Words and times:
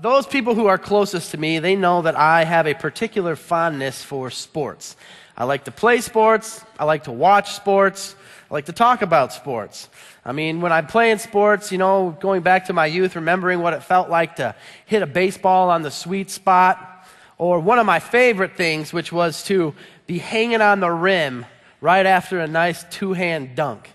those 0.00 0.26
people 0.26 0.54
who 0.54 0.66
are 0.66 0.78
closest 0.78 1.32
to 1.32 1.38
me, 1.38 1.58
they 1.58 1.74
know 1.74 2.02
that 2.02 2.16
I 2.16 2.44
have 2.44 2.66
a 2.66 2.74
particular 2.74 3.34
fondness 3.34 4.02
for 4.02 4.30
sports. 4.30 4.96
I 5.36 5.44
like 5.44 5.64
to 5.64 5.70
play 5.70 6.00
sports. 6.00 6.64
I 6.78 6.84
like 6.84 7.04
to 7.04 7.12
watch 7.12 7.54
sports. 7.54 8.14
I 8.50 8.54
like 8.54 8.66
to 8.66 8.72
talk 8.72 9.02
about 9.02 9.32
sports. 9.32 9.88
I 10.24 10.32
mean, 10.32 10.60
when 10.60 10.72
I'm 10.72 10.86
playing 10.86 11.18
sports, 11.18 11.72
you 11.72 11.78
know, 11.78 12.16
going 12.20 12.42
back 12.42 12.66
to 12.66 12.72
my 12.72 12.86
youth, 12.86 13.16
remembering 13.16 13.60
what 13.60 13.72
it 13.72 13.82
felt 13.82 14.08
like 14.08 14.36
to 14.36 14.54
hit 14.86 15.02
a 15.02 15.06
baseball 15.06 15.70
on 15.70 15.82
the 15.82 15.90
sweet 15.90 16.30
spot, 16.30 17.06
or 17.36 17.60
one 17.60 17.78
of 17.78 17.86
my 17.86 18.00
favorite 18.00 18.56
things, 18.56 18.92
which 18.92 19.12
was 19.12 19.44
to 19.44 19.74
be 20.06 20.18
hanging 20.18 20.60
on 20.60 20.80
the 20.80 20.90
rim 20.90 21.46
right 21.80 22.06
after 22.06 22.40
a 22.40 22.46
nice 22.46 22.84
two 22.84 23.12
hand 23.12 23.54
dunk. 23.54 23.90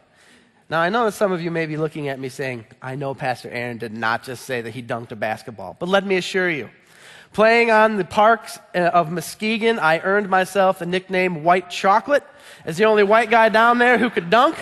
Now, 0.74 0.82
I 0.82 0.90
know 0.90 1.06
that 1.06 1.12
some 1.12 1.32
of 1.32 1.40
you 1.40 1.52
may 1.52 1.68
be 1.68 1.78
looking 1.78 2.08
at 2.08 2.20
me 2.20 2.30
saying, 2.30 2.66
I 2.82 2.96
know 2.96 3.14
Pastor 3.14 3.48
Aaron 3.48 3.78
did 3.78 3.94
not 3.94 4.24
just 4.24 4.44
say 4.44 4.60
that 4.60 4.72
he 4.72 4.82
dunked 4.82 5.12
a 5.12 5.16
basketball, 5.16 5.78
but 5.78 5.88
let 5.88 6.04
me 6.04 6.16
assure 6.16 6.50
you, 6.50 6.68
playing 7.32 7.70
on 7.70 7.98
the 7.98 8.04
parks 8.04 8.58
uh, 8.74 8.80
of 8.80 9.12
Muskegon, 9.12 9.78
I 9.78 10.00
earned 10.00 10.32
myself 10.32 10.80
the 10.80 10.88
nickname 10.88 11.44
White 11.44 11.70
Chocolate 11.70 12.24
as 12.66 12.78
the 12.78 12.86
only 12.86 13.04
white 13.04 13.30
guy 13.30 13.50
down 13.50 13.78
there 13.78 14.00
who 14.00 14.10
could 14.10 14.32
dunk. 14.32 14.56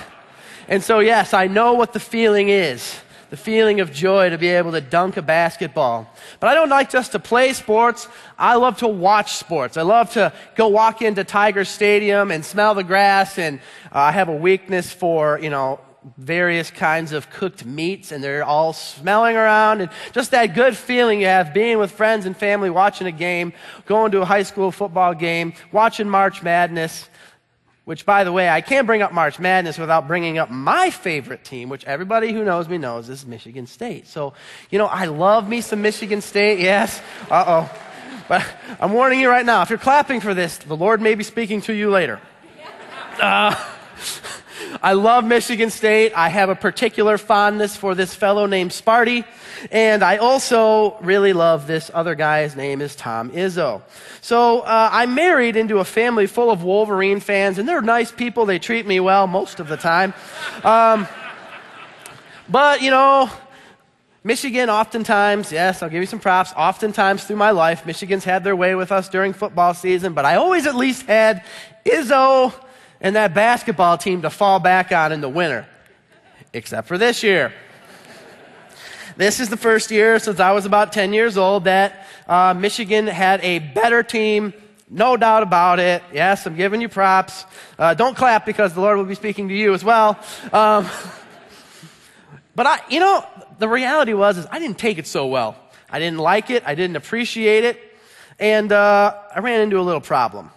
And 0.68 0.84
so, 0.84 1.00
yes, 1.00 1.34
I 1.34 1.48
know 1.48 1.76
what 1.76 1.94
the 1.94 2.02
feeling 2.02 2.50
is 2.50 2.94
the 3.30 3.38
feeling 3.38 3.80
of 3.80 3.94
joy 3.94 4.30
to 4.30 4.38
be 4.38 4.50
able 4.50 4.74
to 4.74 4.82
dunk 4.82 5.16
a 5.16 5.22
basketball. 5.22 6.14
But 6.42 6.48
I 6.50 6.54
don't 6.54 6.68
like 6.68 6.90
just 6.90 7.14
to 7.14 7.20
play 7.20 7.54
sports. 7.54 8.10
I 8.38 8.56
love 8.58 8.80
to 8.80 8.90
watch 8.90 9.36
sports. 9.38 9.78
I 9.78 9.84
love 9.84 10.12
to 10.12 10.34
go 10.58 10.68
walk 10.68 11.02
into 11.02 11.24
Tiger 11.24 11.64
Stadium 11.64 12.32
and 12.32 12.44
smell 12.44 12.76
the 12.76 12.84
grass. 12.84 13.38
And 13.38 13.60
uh, 13.86 14.00
I 14.00 14.12
have 14.12 14.28
a 14.28 14.36
weakness 14.36 14.92
for, 14.92 15.40
you 15.40 15.50
know, 15.50 15.80
various 16.18 16.72
kinds 16.72 17.12
of 17.12 17.30
cooked 17.30 17.64
meats 17.64 18.12
and 18.12 18.24
they're 18.24 18.44
all 18.44 18.74
smelling 18.74 19.36
around 19.36 19.82
and 19.82 19.92
just 20.14 20.32
that 20.32 20.48
good 20.56 20.76
feeling 20.76 21.20
you 21.20 21.28
have 21.28 21.54
being 21.54 21.78
with 21.78 21.92
friends 21.92 22.26
and 22.26 22.36
family 22.36 22.72
watching 22.72 23.06
a 23.06 23.12
game 23.12 23.54
going 23.86 24.12
to 24.12 24.22
a 24.22 24.26
high 24.26 24.42
school 24.42 24.72
football 24.72 25.14
game 25.14 25.54
watching 25.72 26.10
march 26.10 26.42
madness 26.42 27.08
which 27.86 28.04
by 28.04 28.24
the 28.24 28.32
way 28.32 28.50
i 28.50 28.62
can't 28.62 28.88
bring 28.88 29.04
up 29.04 29.14
march 29.14 29.38
madness 29.38 29.78
without 29.78 30.08
bringing 30.08 30.40
up 30.40 30.50
my 30.50 30.90
favorite 30.90 31.44
team 31.44 31.70
which 31.70 31.86
everybody 31.86 32.34
who 32.34 32.44
knows 32.44 32.68
me 32.68 32.80
knows 32.80 33.08
is 33.08 33.24
michigan 33.24 33.68
state. 33.68 34.08
So 34.08 34.34
you 34.72 34.80
know 34.80 34.88
i 34.88 35.06
love 35.06 35.48
me 35.48 35.62
some 35.62 35.84
michigan 35.84 36.22
state 36.22 36.60
yes. 36.60 37.00
Uh-oh. 37.30 37.72
But 38.28 38.44
i'm 38.80 38.94
warning 38.94 39.20
you 39.20 39.30
right 39.30 39.46
now 39.46 39.62
if 39.62 39.70
you're 39.70 39.78
clapping 39.78 40.20
for 40.20 40.34
this 40.34 40.58
the 40.58 40.76
lord 40.76 41.00
may 41.00 41.14
be 41.14 41.24
speaking 41.24 41.62
to 41.62 41.74
you 41.74 41.92
later. 41.92 42.20
Uh, 43.20 43.54
I 44.84 44.94
love 44.94 45.24
Michigan 45.26 45.70
State. 45.70 46.12
I 46.16 46.30
have 46.30 46.50
a 46.50 46.56
particular 46.56 47.20
fondness 47.20 47.76
for 47.76 47.94
this 47.94 48.16
fellow 48.16 48.48
named 48.48 48.72
Sparty. 48.72 49.26
And 49.70 50.04
I 50.04 50.18
also 50.18 50.98
really 51.02 51.34
love 51.34 51.68
this 51.68 51.92
other 51.94 52.16
guy. 52.16 52.42
His 52.42 52.56
name 52.56 52.82
is 52.82 52.96
Tom 52.96 53.30
Izzo. 53.30 53.84
So 54.22 54.62
uh, 54.62 54.90
I'm 54.92 55.14
married 55.14 55.56
into 55.56 55.78
a 55.78 55.86
family 55.86 56.26
full 56.26 56.50
of 56.50 56.64
Wolverine 56.64 57.20
fans, 57.20 57.60
and 57.60 57.70
they're 57.70 57.82
nice 57.82 58.12
people. 58.12 58.48
They 58.48 58.58
treat 58.58 58.88
me 58.88 59.00
well 59.00 59.28
most 59.28 59.60
of 59.60 59.68
the 59.68 59.78
time. 59.78 60.16
Um, 60.64 61.08
but, 62.50 62.82
you 62.82 62.90
know, 62.90 63.30
Michigan, 64.24 64.70
oftentimes, 64.72 65.52
yes, 65.52 65.84
I'll 65.84 65.90
give 65.90 66.02
you 66.02 66.08
some 66.08 66.20
props. 66.20 66.54
Oftentimes 66.58 67.24
through 67.24 67.36
my 67.36 67.52
life, 67.52 67.86
Michigan's 67.86 68.24
had 68.24 68.44
their 68.44 68.56
way 68.56 68.74
with 68.74 68.92
us 68.92 69.10
during 69.10 69.34
football 69.34 69.76
season, 69.76 70.14
but 70.14 70.26
I 70.26 70.36
always 70.38 70.66
at 70.66 70.76
least 70.76 71.06
had 71.06 71.44
Izzo 71.86 72.54
and 73.02 73.16
that 73.16 73.34
basketball 73.34 73.98
team 73.98 74.22
to 74.22 74.30
fall 74.30 74.60
back 74.60 74.92
on 74.92 75.12
in 75.12 75.22
the 75.22 75.30
winter, 75.30 75.68
except 76.54 76.88
for 76.88 76.98
this 76.98 77.24
year. 77.24 77.52
This 79.18 79.40
is 79.40 79.50
the 79.50 79.58
first 79.58 79.92
year 79.92 80.20
since 80.20 80.40
I 80.40 80.52
was 80.54 80.66
about 80.66 80.94
10 80.94 81.12
years 81.12 81.38
old 81.38 81.66
that 81.66 82.08
uh, 82.28 82.54
Michigan 82.58 83.08
had 83.08 83.44
a 83.44 83.60
better 83.60 84.04
team. 84.04 84.54
No 84.90 85.18
doubt 85.18 85.44
about 85.44 85.80
it. 85.80 86.02
Yes, 86.14 86.46
I'm 86.46 86.56
giving 86.56 86.80
you 86.80 86.90
props. 86.90 87.46
Uh, 87.78 87.94
don't 87.94 88.16
clap 88.16 88.46
because 88.46 88.74
the 88.74 88.82
Lord 88.82 88.98
will 88.98 89.06
be 89.06 89.16
speaking 89.16 89.50
to 89.50 89.54
you 89.54 89.74
as 89.74 89.84
well. 89.84 90.20
Um, 90.54 90.88
but 92.56 92.68
I, 92.68 92.80
you 92.90 93.00
know, 93.00 93.26
the 93.60 93.68
reality 93.68 94.14
was 94.14 94.38
is 94.38 94.48
I 94.50 94.60
didn't 94.60 94.78
take 94.78 94.98
it 94.98 95.08
so 95.08 95.28
well. 95.28 95.58
I 95.90 96.00
didn't 96.00 96.20
like 96.20 96.50
it. 96.50 96.64
I 96.66 96.76
didn't 96.76 96.96
appreciate 96.96 97.66
it, 97.66 97.98
and 98.40 98.72
uh, 98.72 99.14
I 99.36 99.40
ran 99.40 99.60
into 99.60 99.78
a 99.78 99.84
little 99.84 100.02
problem. 100.02 100.52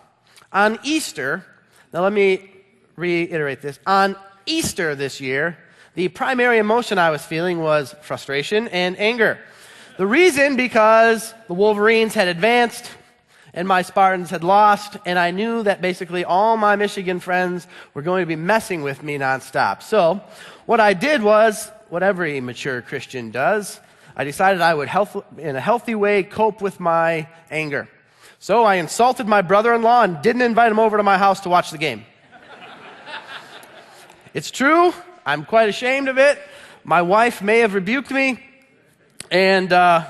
On 0.53 0.79
Easter, 0.85 1.45
now, 1.95 2.03
let 2.03 2.13
me 2.13 2.51
reiterate 2.97 3.63
this. 3.63 3.79
On 3.87 4.17
Easter 4.47 4.97
this 4.97 5.21
year, 5.21 5.57
the 5.95 6.09
primary 6.09 6.59
emotion 6.59 6.99
I 6.99 7.11
was 7.11 7.25
feeling 7.25 7.61
was 7.61 7.95
frustration 8.03 8.67
and 8.67 8.99
anger. 8.99 9.39
The 9.97 10.07
reason 10.07 10.57
because 10.57 11.33
the 11.47 11.55
Wolverines 11.55 12.13
had 12.13 12.27
advanced 12.27 12.91
and 13.53 13.69
my 13.69 13.83
Spartans 13.83 14.31
had 14.31 14.43
lost, 14.43 14.97
and 15.07 15.17
I 15.21 15.31
knew 15.31 15.63
that 15.63 15.81
basically 15.81 16.25
all 16.25 16.57
my 16.57 16.75
Michigan 16.75 17.21
friends 17.21 17.69
were 17.95 18.03
going 18.03 18.23
to 18.23 18.27
be 18.27 18.35
messing 18.35 18.83
with 18.83 19.05
me 19.05 19.17
nonstop. 19.17 19.81
So, 19.81 20.21
what 20.67 20.81
I 20.81 20.95
did 20.95 21.23
was 21.23 21.71
what 21.91 22.03
every 22.03 22.41
mature 22.41 22.83
Christian 22.83 23.31
does. 23.31 23.79
I 24.17 24.25
decided 24.25 24.61
I 24.61 24.75
would, 24.75 24.89
health, 24.89 25.25
in 25.39 25.55
a 25.55 25.61
healthy 25.61 25.95
way, 25.95 26.25
cope 26.25 26.61
with 26.61 26.81
my 26.81 27.29
anger. 27.53 27.89
So 28.45 28.65
I 28.65 28.75
insulted 28.75 29.27
my 29.27 29.41
brother 29.41 29.73
in 29.73 29.81
law 29.81 30.03
and 30.03 30.21
didn't 30.21 30.43
invite 30.43 30.71
him 30.71 30.79
over 30.79 30.99
to 30.99 31.03
my 31.03 31.17
house 31.17 31.41
to 31.41 31.49
watch 31.49 31.71
the 31.71 31.79
game. 31.79 32.05
it's 34.35 34.51
true. 34.51 34.93
I'm 35.25 35.47
quite 35.47 35.71
ashamed 35.71 36.09
of 36.09 36.19
it. 36.19 36.39
My 36.85 37.01
wife 37.01 37.41
may 37.41 37.61
have 37.61 37.73
rebuked 37.73 38.11
me. 38.11 38.39
And, 39.31 39.73
uh, 39.73 40.05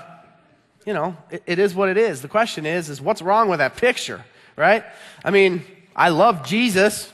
you 0.84 0.94
know, 0.94 1.16
it, 1.30 1.44
it 1.46 1.58
is 1.60 1.76
what 1.76 1.88
it 1.88 1.96
is. 1.96 2.22
The 2.22 2.28
question 2.28 2.66
is, 2.66 2.90
is 2.90 3.00
what's 3.00 3.22
wrong 3.22 3.48
with 3.48 3.60
that 3.60 3.76
picture, 3.76 4.24
right? 4.56 4.82
I 5.24 5.30
mean, 5.30 5.64
I 5.94 6.08
love 6.08 6.44
Jesus. 6.44 7.12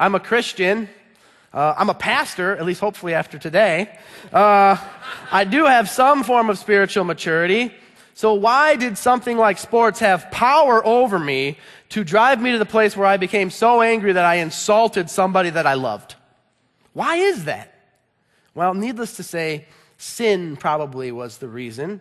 I'm 0.00 0.14
a 0.14 0.20
Christian. 0.20 0.88
Uh, 1.52 1.74
I'm 1.76 1.90
a 1.90 1.94
pastor, 1.94 2.56
at 2.56 2.64
least 2.64 2.80
hopefully 2.80 3.12
after 3.12 3.36
today. 3.36 3.94
Uh, 4.32 4.78
I 5.30 5.44
do 5.44 5.66
have 5.66 5.90
some 5.90 6.24
form 6.24 6.48
of 6.48 6.56
spiritual 6.58 7.04
maturity. 7.04 7.74
So, 8.14 8.34
why 8.34 8.76
did 8.76 8.98
something 8.98 9.38
like 9.38 9.58
sports 9.58 10.00
have 10.00 10.30
power 10.30 10.84
over 10.86 11.18
me 11.18 11.58
to 11.90 12.04
drive 12.04 12.40
me 12.40 12.52
to 12.52 12.58
the 12.58 12.66
place 12.66 12.96
where 12.96 13.06
I 13.06 13.16
became 13.16 13.50
so 13.50 13.80
angry 13.80 14.12
that 14.12 14.24
I 14.24 14.36
insulted 14.36 15.08
somebody 15.08 15.50
that 15.50 15.66
I 15.66 15.74
loved? 15.74 16.14
Why 16.92 17.16
is 17.16 17.44
that? 17.44 17.74
Well, 18.54 18.74
needless 18.74 19.16
to 19.16 19.22
say, 19.22 19.66
sin 19.96 20.56
probably 20.56 21.10
was 21.10 21.38
the 21.38 21.48
reason. 21.48 22.00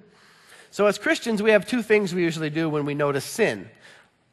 So, 0.70 0.86
as 0.86 0.98
Christians, 0.98 1.42
we 1.42 1.52
have 1.52 1.66
two 1.66 1.82
things 1.82 2.14
we 2.14 2.24
usually 2.24 2.50
do 2.50 2.70
when 2.70 2.86
we 2.86 2.94
notice 2.94 3.26
sin. 3.26 3.70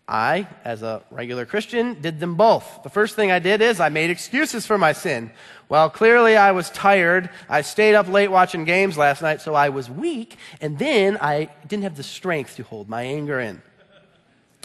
I, 0.08 0.48
as 0.64 0.82
a 0.82 1.02
regular 1.10 1.44
Christian, 1.44 2.00
did 2.00 2.19
them 2.19 2.34
both. 2.34 2.82
The 2.82 2.88
first 2.88 3.14
thing 3.14 3.30
I 3.30 3.38
did 3.38 3.60
is 3.60 3.78
I 3.78 3.91
made 3.91 4.08
excuses 4.08 4.64
for 4.64 4.78
my 4.78 4.94
sin. 4.94 5.30
Well, 5.69 5.91
clearly 5.91 6.34
I 6.34 6.52
was 6.52 6.70
tired. 6.70 7.28
I 7.48 7.60
stayed 7.60 7.94
up 7.94 8.08
late 8.08 8.28
watching 8.28 8.64
games 8.64 8.96
last 8.96 9.20
night, 9.20 9.42
so 9.42 9.54
I 9.54 9.69
was 9.69 9.91
weak, 9.91 10.38
and 10.62 10.78
then 10.78 11.19
I 11.20 11.50
didn't 11.66 11.82
have 11.82 11.96
the 11.96 12.02
strength 12.02 12.56
to 12.56 12.62
hold 12.62 12.88
my 12.88 13.02
anger 13.02 13.38
in. 13.38 13.60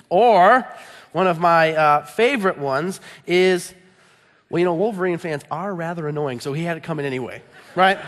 Or, 0.09 0.65
one 1.11 1.27
of 1.27 1.39
my 1.39 1.73
uh, 1.75 2.05
favorite 2.05 2.57
ones 2.57 3.01
is, 3.27 3.73
well, 4.49 4.59
you 4.59 4.65
know, 4.65 4.75
Wolverine 4.75 5.17
fans 5.17 5.43
are 5.51 5.75
rather 5.75 6.07
annoying, 6.07 6.39
so 6.39 6.53
he 6.53 6.63
had 6.63 6.77
it 6.77 6.83
coming 6.83 7.05
anyway, 7.05 7.41
right? 7.75 7.99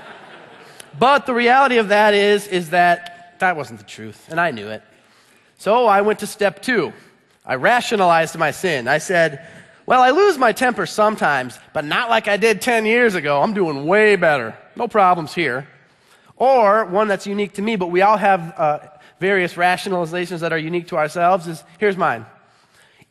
but 0.98 1.26
the 1.26 1.34
reality 1.34 1.78
of 1.78 1.88
that 1.88 2.14
is, 2.14 2.46
is 2.46 2.70
that 2.70 3.34
that 3.40 3.56
wasn't 3.56 3.80
the 3.80 3.84
truth, 3.84 4.28
and 4.30 4.40
I 4.40 4.52
knew 4.52 4.68
it. 4.68 4.82
So 5.58 5.86
I 5.86 6.02
went 6.02 6.18
to 6.20 6.26
step 6.26 6.62
two. 6.62 6.92
I 7.44 7.54
rationalized 7.54 8.36
my 8.36 8.50
sin. 8.50 8.88
I 8.88 8.98
said, 8.98 9.46
well, 9.86 10.02
I 10.02 10.10
lose 10.10 10.36
my 10.36 10.52
temper 10.52 10.84
sometimes, 10.84 11.58
but 11.72 11.84
not 11.84 12.10
like 12.10 12.26
I 12.26 12.36
did 12.36 12.60
10 12.60 12.86
years 12.86 13.14
ago. 13.14 13.40
I'm 13.40 13.54
doing 13.54 13.86
way 13.86 14.16
better. 14.16 14.56
No 14.74 14.88
problems 14.88 15.32
here. 15.32 15.68
Or 16.36 16.84
one 16.84 17.08
that's 17.08 17.26
unique 17.26 17.54
to 17.54 17.62
me, 17.62 17.76
but 17.76 17.86
we 17.86 18.02
all 18.02 18.16
have 18.16 18.54
uh, 18.58 18.78
various 19.20 19.54
rationalizations 19.54 20.40
that 20.40 20.52
are 20.52 20.58
unique 20.58 20.88
to 20.88 20.96
ourselves 20.96 21.46
is 21.46 21.62
here's 21.78 21.96
mine. 21.96 22.26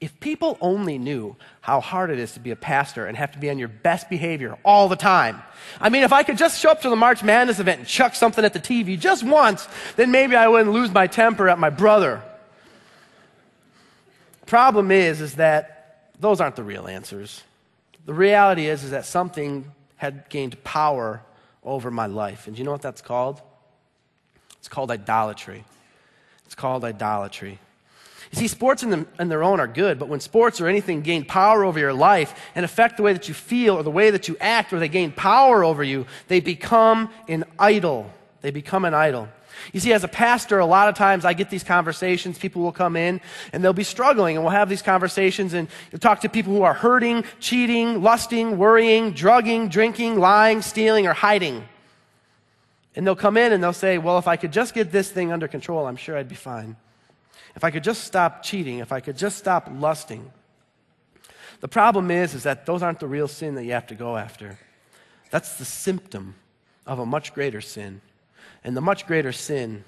If 0.01 0.19
people 0.19 0.57
only 0.59 0.97
knew 0.97 1.37
how 1.61 1.79
hard 1.79 2.11
it 2.11 2.19
is 2.19 2.33
to 2.33 2.39
be 2.41 2.51
a 2.51 2.55
pastor 2.55 3.07
and 3.07 3.17
have 3.17 3.31
to 3.31 3.39
be 3.39 3.49
on 3.49 3.57
your 3.57 3.69
best 3.69 4.09
behavior 4.09 4.57
all 4.63 4.89
the 4.89 4.97
time. 4.97 5.41
I 5.79 5.89
mean, 5.89 6.03
if 6.03 6.11
I 6.11 6.21
could 6.21 6.37
just 6.37 6.59
show 6.59 6.69
up 6.69 6.81
to 6.81 6.89
the 6.89 6.95
March 6.97 7.23
Madness 7.23 7.59
event 7.59 7.79
and 7.79 7.87
chuck 7.87 8.13
something 8.13 8.43
at 8.43 8.53
the 8.53 8.59
TV 8.59 8.99
just 8.99 9.23
once, 9.23 9.67
then 9.95 10.11
maybe 10.11 10.35
I 10.35 10.49
wouldn't 10.49 10.73
lose 10.73 10.91
my 10.91 11.07
temper 11.07 11.47
at 11.47 11.57
my 11.57 11.69
brother 11.69 12.21
Problem 14.55 14.89
is, 14.89 15.19
is 15.19 15.35
that 15.35 16.11
those 16.17 16.39
aren't 16.39 16.55
the 16.55 16.63
real 16.63 16.87
answers. 16.87 17.43
The 18.05 18.13
reality 18.13 18.67
is, 18.67 18.85
is 18.85 18.91
that 18.91 19.03
something 19.05 19.69
had 19.97 20.29
gained 20.29 20.63
power 20.63 21.21
over 21.61 21.91
my 21.91 22.05
life. 22.05 22.47
And 22.47 22.57
you 22.57 22.63
know 22.63 22.71
what 22.71 22.81
that's 22.81 23.01
called? 23.01 23.41
It's 24.59 24.69
called 24.69 24.91
idolatry. 24.91 25.65
It's 26.45 26.55
called 26.55 26.85
idolatry. 26.85 27.59
You 28.31 28.39
see, 28.39 28.47
sports 28.47 28.81
in, 28.81 28.91
them, 28.91 29.09
in, 29.19 29.27
their 29.27 29.43
own 29.43 29.59
are 29.59 29.67
good, 29.67 29.99
but 29.99 30.07
when 30.07 30.21
sports 30.21 30.61
or 30.61 30.67
anything 30.67 31.01
gain 31.01 31.25
power 31.25 31.65
over 31.65 31.77
your 31.77 31.93
life 31.93 32.33
and 32.55 32.63
affect 32.63 32.95
the 32.95 33.03
way 33.03 33.11
that 33.11 33.27
you 33.27 33.33
feel 33.33 33.75
or 33.75 33.83
the 33.83 33.91
way 33.91 34.09
that 34.09 34.29
you 34.29 34.37
act, 34.39 34.71
or 34.71 34.79
they 34.79 34.87
gain 34.87 35.11
power 35.11 35.65
over 35.65 35.83
you, 35.83 36.05
they 36.29 36.39
become 36.39 37.09
an 37.27 37.43
idol. 37.59 38.09
They 38.39 38.51
become 38.51 38.85
an 38.85 38.93
idol. 38.93 39.27
You 39.73 39.79
see, 39.79 39.93
as 39.93 40.03
a 40.03 40.07
pastor, 40.07 40.59
a 40.59 40.65
lot 40.65 40.89
of 40.89 40.95
times 40.95 41.25
I 41.25 41.33
get 41.33 41.49
these 41.49 41.63
conversations. 41.63 42.37
People 42.37 42.61
will 42.61 42.71
come 42.71 42.95
in 42.95 43.21
and 43.53 43.63
they'll 43.63 43.73
be 43.73 43.83
struggling, 43.83 44.35
and 44.35 44.43
we'll 44.43 44.51
have 44.51 44.69
these 44.69 44.81
conversations, 44.81 45.53
and 45.53 45.67
you'll 45.91 45.99
talk 45.99 46.21
to 46.21 46.29
people 46.29 46.53
who 46.53 46.63
are 46.63 46.73
hurting, 46.73 47.23
cheating, 47.39 48.01
lusting, 48.01 48.57
worrying, 48.57 49.11
drugging, 49.11 49.69
drinking, 49.69 50.19
lying, 50.19 50.61
stealing, 50.61 51.07
or 51.07 51.13
hiding. 51.13 51.67
And 52.95 53.05
they'll 53.05 53.15
come 53.15 53.37
in 53.37 53.51
and 53.51 53.63
they'll 53.63 53.73
say, 53.73 53.97
Well, 53.97 54.17
if 54.17 54.27
I 54.27 54.37
could 54.37 54.53
just 54.53 54.73
get 54.73 54.91
this 54.91 55.11
thing 55.11 55.31
under 55.31 55.47
control, 55.47 55.85
I'm 55.85 55.97
sure 55.97 56.17
I'd 56.17 56.29
be 56.29 56.35
fine. 56.35 56.75
If 57.55 57.63
I 57.63 57.71
could 57.71 57.83
just 57.83 58.03
stop 58.03 58.43
cheating, 58.43 58.79
if 58.79 58.91
I 58.91 58.99
could 58.99 59.17
just 59.17 59.37
stop 59.37 59.69
lusting. 59.71 60.31
The 61.61 61.67
problem 61.67 62.11
is, 62.11 62.33
is 62.33 62.43
that 62.43 62.65
those 62.65 62.83
aren't 62.83 62.99
the 62.99 63.07
real 63.07 63.27
sin 63.27 63.55
that 63.55 63.63
you 63.63 63.71
have 63.71 63.87
to 63.87 63.95
go 63.95 64.17
after. 64.17 64.59
That's 65.31 65.57
the 65.57 65.65
symptom 65.65 66.35
of 66.85 66.99
a 66.99 67.05
much 67.05 67.33
greater 67.33 67.61
sin. 67.61 68.01
And 68.63 68.75
the 68.75 68.81
much 68.81 69.07
greater 69.07 69.31
sin 69.31 69.83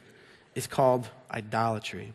is 0.56 0.68
called 0.68 1.08
idolatry. 1.32 2.14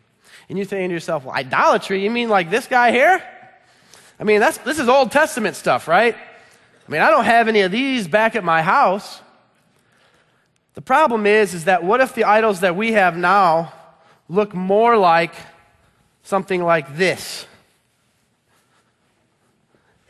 And 0.49 0.57
you're 0.57 0.67
saying 0.67 0.89
to 0.89 0.93
yourself, 0.93 1.25
well, 1.25 1.35
idolatry? 1.35 2.03
You 2.03 2.09
mean 2.09 2.29
like 2.29 2.49
this 2.49 2.67
guy 2.67 2.91
here? 2.91 3.23
I 4.19 4.23
mean, 4.23 4.39
that's, 4.39 4.57
this 4.59 4.79
is 4.79 4.87
Old 4.87 5.11
Testament 5.11 5.55
stuff, 5.55 5.87
right? 5.87 6.15
I 6.15 6.91
mean, 6.91 7.01
I 7.01 7.09
don't 7.09 7.25
have 7.25 7.47
any 7.47 7.61
of 7.61 7.71
these 7.71 8.07
back 8.07 8.35
at 8.35 8.43
my 8.43 8.61
house. 8.61 9.21
The 10.73 10.81
problem 10.81 11.25
is, 11.25 11.53
is 11.53 11.65
that 11.65 11.83
what 11.83 12.01
if 12.01 12.15
the 12.15 12.23
idols 12.23 12.61
that 12.61 12.75
we 12.75 12.93
have 12.93 13.15
now 13.15 13.73
look 14.27 14.53
more 14.53 14.97
like 14.97 15.33
something 16.23 16.63
like 16.63 16.97
this? 16.97 17.45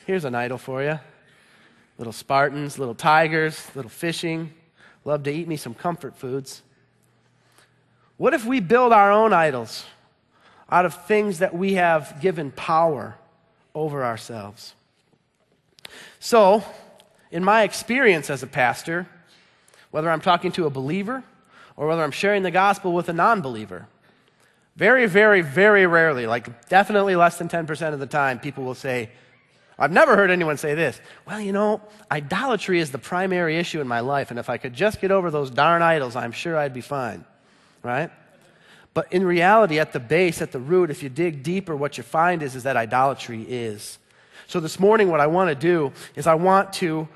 Here's 0.06 0.26
an 0.26 0.36
idol 0.36 0.58
for 0.58 0.84
you. 0.84 1.00
Little 1.98 2.14
Spartans, 2.14 2.80
little 2.80 2.96
tigers, 2.96 3.70
little 3.76 3.90
fishing, 3.90 4.54
love 5.06 5.24
to 5.24 5.32
eat 5.32 5.48
me 5.48 5.58
some 5.58 5.74
comfort 5.74 6.16
foods. 6.16 6.62
What 8.18 8.34
if 8.34 8.46
we 8.46 8.60
build 8.60 8.94
our 8.94 9.12
own 9.12 9.34
idols 9.34 9.86
out 10.70 10.86
of 10.86 11.06
things 11.06 11.40
that 11.40 11.54
we 11.54 11.74
have 11.74 12.20
given 12.22 12.52
power 12.52 13.16
over 13.76 14.04
ourselves? 14.04 14.76
So, 16.20 16.64
in 17.32 17.44
my 17.44 17.64
experience 17.64 18.30
as 18.30 18.44
a 18.44 18.48
pastor, 18.48 19.08
whether 19.92 20.10
I'm 20.10 20.22
talking 20.22 20.52
to 20.54 20.66
a 20.66 20.70
believer 20.70 21.24
or 21.76 21.88
whether 21.88 22.04
I'm 22.04 22.12
sharing 22.12 22.44
the 22.44 22.52
gospel 22.52 22.94
with 22.94 23.10
a 23.10 23.14
non 23.14 23.42
believer, 23.42 23.88
very, 24.76 25.06
very, 25.06 25.42
very 25.42 25.86
rarely, 25.86 26.26
like 26.26 26.68
definitely 26.70 27.16
less 27.16 27.38
than 27.38 27.50
10% 27.50 27.94
of 27.94 28.00
the 28.00 28.08
time, 28.08 28.40
people 28.40 28.64
will 28.64 28.74
say, 28.74 29.10
I've 29.78 29.92
never 29.92 30.16
heard 30.16 30.30
anyone 30.30 30.58
say 30.58 30.76
this. 30.76 31.00
Well, 31.26 31.40
you 31.40 31.52
know, 31.52 31.82
idolatry 32.12 32.80
is 32.80 32.92
the 32.92 33.00
primary 33.00 33.58
issue 33.58 33.82
in 33.82 33.88
my 33.88 34.02
life, 34.02 34.30
and 34.30 34.40
if 34.40 34.50
I 34.50 34.58
could 34.58 34.74
just 34.74 35.02
get 35.02 35.12
over 35.12 35.32
those 35.32 35.50
darn 35.50 35.82
idols, 35.82 36.16
I'm 36.16 36.32
sure 36.32 36.58
I'd 36.58 36.74
be 36.74 36.82
fine. 36.82 37.26
Right? 37.82 38.12
But 38.94 39.12
in 39.12 39.26
reality, 39.26 39.80
at 39.80 39.92
the 39.92 40.00
base, 40.00 40.42
at 40.42 40.52
the 40.52 40.60
root, 40.60 40.92
if 40.92 41.02
you 41.02 41.10
dig 41.10 41.44
deeper, 41.44 41.76
what 41.76 41.98
you 41.98 42.04
find 42.04 42.44
is, 42.44 42.56
is 42.56 42.64
that 42.64 42.78
idolatry 42.78 43.42
is. 43.42 43.98
So 44.48 44.60
this 44.60 44.80
morning, 44.80 45.10
what 45.10 45.20
I 45.20 45.28
want 45.28 45.50
to 45.50 45.56
do 45.56 45.92
is 46.16 46.28
I 46.28 46.36
want 46.36 46.74
to 46.74 47.08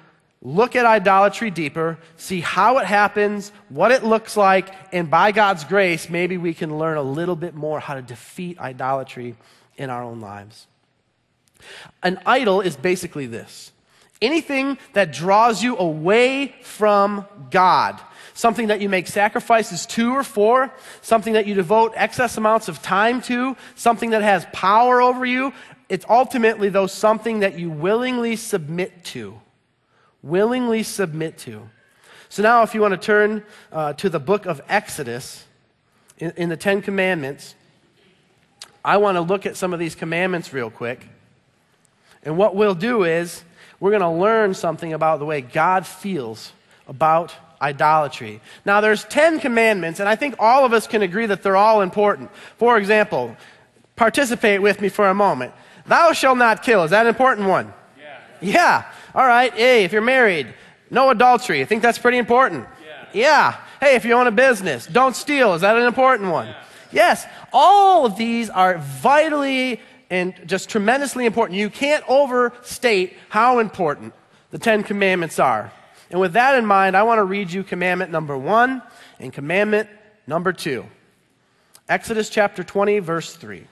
look 0.42 0.76
at 0.76 0.86
idolatry 0.86 1.52
deeper, 1.52 1.98
see 2.16 2.42
how 2.42 2.80
it 2.80 2.86
happens, 2.86 3.52
what 3.70 3.92
it 3.92 4.04
looks 4.04 4.38
like, 4.38 4.74
and 4.92 5.10
by 5.10 5.32
God's 5.32 5.64
grace, 5.64 6.10
maybe 6.10 6.38
we 6.38 6.54
can 6.54 6.78
learn 6.78 6.98
a 6.98 7.02
little 7.02 7.36
bit 7.36 7.54
more 7.54 7.80
how 7.80 7.96
to 7.96 8.02
defeat 8.02 8.60
idolatry 8.60 9.36
in 9.78 9.90
our 9.90 10.04
own 10.04 10.20
lives. 10.20 10.68
An 12.04 12.20
idol 12.26 12.62
is 12.62 12.76
basically 12.76 13.26
this 13.26 13.72
anything 14.22 14.78
that 14.94 15.14
draws 15.14 15.64
you 15.64 15.78
away 15.78 16.56
from 16.62 17.26
God. 17.52 18.00
Something 18.34 18.68
that 18.68 18.82
you 18.82 18.90
make 18.90 19.08
sacrifices 19.08 19.86
to 19.88 20.14
or 20.14 20.24
for, 20.24 20.72
something 21.02 21.34
that 21.34 21.48
you 21.48 21.56
devote 21.56 21.94
excess 21.96 22.38
amounts 22.38 22.68
of 22.68 22.82
time 22.82 23.22
to, 23.24 23.56
something 23.76 24.12
that 24.12 24.22
has 24.22 24.46
power 24.54 25.02
over 25.02 25.26
you. 25.26 25.54
It's 25.90 26.06
ultimately, 26.08 26.70
though, 26.70 26.88
something 26.88 27.40
that 27.40 27.58
you 27.58 27.70
willingly 27.70 28.36
submit 28.36 29.04
to. 29.06 29.40
Willingly 30.22 30.84
submit 30.84 31.38
to. 31.40 31.70
So 32.30 32.44
now, 32.44 32.62
if 32.62 32.76
you 32.76 32.82
want 32.82 32.94
to 32.94 33.00
turn 33.00 33.44
uh, 33.72 33.94
to 33.94 34.10
the 34.10 34.20
book 34.20 34.46
of 34.46 34.62
Exodus 34.68 35.46
in, 36.18 36.32
in 36.36 36.50
the 36.50 36.58
Ten 36.58 36.82
Commandments, 36.82 37.56
I 38.84 38.98
want 38.98 39.16
to 39.16 39.22
look 39.22 39.46
at 39.46 39.56
some 39.58 39.74
of 39.74 39.80
these 39.80 39.96
commandments 39.96 40.54
real 40.54 40.70
quick. 40.70 41.08
And 42.28 42.38
what 42.38 42.56
we'll 42.58 42.76
do 42.76 43.06
is 43.06 43.42
we're 43.80 43.92
going 43.92 44.02
to 44.02 44.10
learn 44.10 44.54
something 44.54 44.92
about 44.92 45.20
the 45.20 45.26
way 45.26 45.40
God 45.40 45.88
feels 45.88 46.52
about 46.90 47.34
idolatry. 47.62 48.42
Now, 48.66 48.82
there's 48.82 49.06
10 49.06 49.40
commandments, 49.40 50.02
and 50.02 50.10
I 50.10 50.18
think 50.18 50.36
all 50.38 50.66
of 50.66 50.74
us 50.74 50.88
can 50.88 51.02
agree 51.02 51.26
that 51.28 51.42
they're 51.42 51.56
all 51.56 51.80
important. 51.80 52.30
For 52.58 52.78
example, 52.78 53.38
participate 53.96 54.62
with 54.62 54.82
me 54.82 54.90
for 54.90 55.08
a 55.08 55.14
moment. 55.14 55.54
Thou 55.86 56.12
shalt 56.12 56.38
not 56.38 56.64
kill. 56.64 56.84
Is 56.84 56.92
that 56.92 57.04
an 57.04 57.08
important 57.08 57.48
one? 57.48 57.74
Yeah. 57.98 58.20
Yeah. 58.42 58.92
All 59.16 59.26
right. 59.26 59.54
Hey, 59.54 59.86
if 59.86 59.94
you're 59.94 60.02
married, 60.02 60.54
no 60.92 61.10
adultery. 61.12 61.62
I 61.62 61.66
think 61.66 61.82
that's 61.82 61.98
pretty 61.98 62.18
important. 62.18 62.68
Yeah. 62.86 63.06
Yeah. 63.14 63.58
Hey, 63.80 63.96
if 63.96 64.04
you 64.04 64.12
own 64.12 64.28
a 64.28 64.32
business, 64.32 64.86
don't 64.86 65.16
steal. 65.16 65.54
Is 65.54 65.62
that 65.62 65.78
an 65.78 65.84
important 65.84 66.30
one? 66.30 66.48
Yeah. 66.48 66.64
Yes. 66.92 67.26
All 67.54 68.06
of 68.06 68.18
these 68.18 68.50
are 68.50 68.80
vitally 68.80 69.80
and 70.10 70.34
just 70.46 70.70
tremendously 70.70 71.26
important. 71.26 71.60
You 71.60 71.70
can't 71.70 72.04
overstate 72.08 73.16
how 73.30 73.60
important 73.60 74.14
the 74.52 74.60
Ten 74.60 74.84
Commandments 74.84 75.40
are. 75.40 75.72
And 76.10 76.20
with 76.20 76.34
that 76.34 76.58
in 76.58 76.66
mind, 76.66 76.96
I 76.96 77.04
want 77.04 77.20
to 77.20 77.24
read 77.24 77.52
you 77.52 77.64
commandment 77.64 78.12
number 78.12 78.38
one 78.38 78.82
and 79.20 79.34
commandment 79.34 79.90
number 80.26 80.54
two. 80.54 80.86
Exodus 81.90 82.30
chapter 82.30 82.64
20, 82.64 83.00
verse 83.00 83.36
3. 83.36 83.66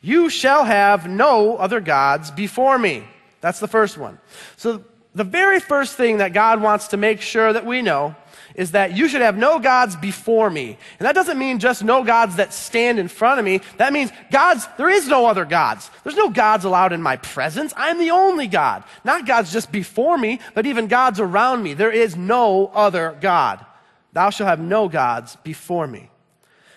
You 0.00 0.28
shall 0.28 0.64
have 0.64 1.08
no 1.08 1.56
other 1.56 1.80
gods 1.80 2.30
before 2.30 2.78
me. 2.78 3.04
That's 3.40 3.60
the 3.60 3.68
first 3.68 3.98
one. 3.98 4.18
So, 4.56 4.84
the 5.14 5.24
very 5.24 5.60
first 5.60 5.96
thing 5.96 6.18
that 6.18 6.32
God 6.32 6.62
wants 6.62 6.88
to 6.88 6.96
make 6.96 7.20
sure 7.20 7.52
that 7.52 7.66
we 7.66 7.82
know 7.82 8.16
is 8.54 8.72
that 8.72 8.96
you 8.96 9.08
should 9.08 9.22
have 9.22 9.36
no 9.36 9.58
gods 9.58 9.96
before 9.96 10.50
me. 10.50 10.76
And 10.98 11.06
that 11.06 11.14
doesn't 11.14 11.38
mean 11.38 11.58
just 11.58 11.82
no 11.84 12.04
gods 12.04 12.36
that 12.36 12.52
stand 12.52 12.98
in 12.98 13.08
front 13.08 13.38
of 13.38 13.44
me. 13.44 13.60
That 13.78 13.92
means 13.92 14.10
gods, 14.30 14.66
there 14.76 14.90
is 14.90 15.08
no 15.08 15.26
other 15.26 15.44
gods. 15.44 15.90
There's 16.04 16.16
no 16.16 16.28
gods 16.30 16.64
allowed 16.64 16.92
in 16.92 17.02
my 17.02 17.16
presence. 17.16 17.72
I'm 17.76 17.98
the 17.98 18.10
only 18.10 18.46
God. 18.46 18.84
Not 19.04 19.26
gods 19.26 19.52
just 19.52 19.72
before 19.72 20.18
me, 20.18 20.40
but 20.54 20.66
even 20.66 20.86
gods 20.86 21.20
around 21.20 21.62
me. 21.62 21.74
There 21.74 21.92
is 21.92 22.16
no 22.16 22.66
other 22.74 23.16
God. 23.20 23.64
Thou 24.12 24.30
shalt 24.30 24.48
have 24.48 24.60
no 24.60 24.88
gods 24.88 25.36
before 25.36 25.86
me. 25.86 26.10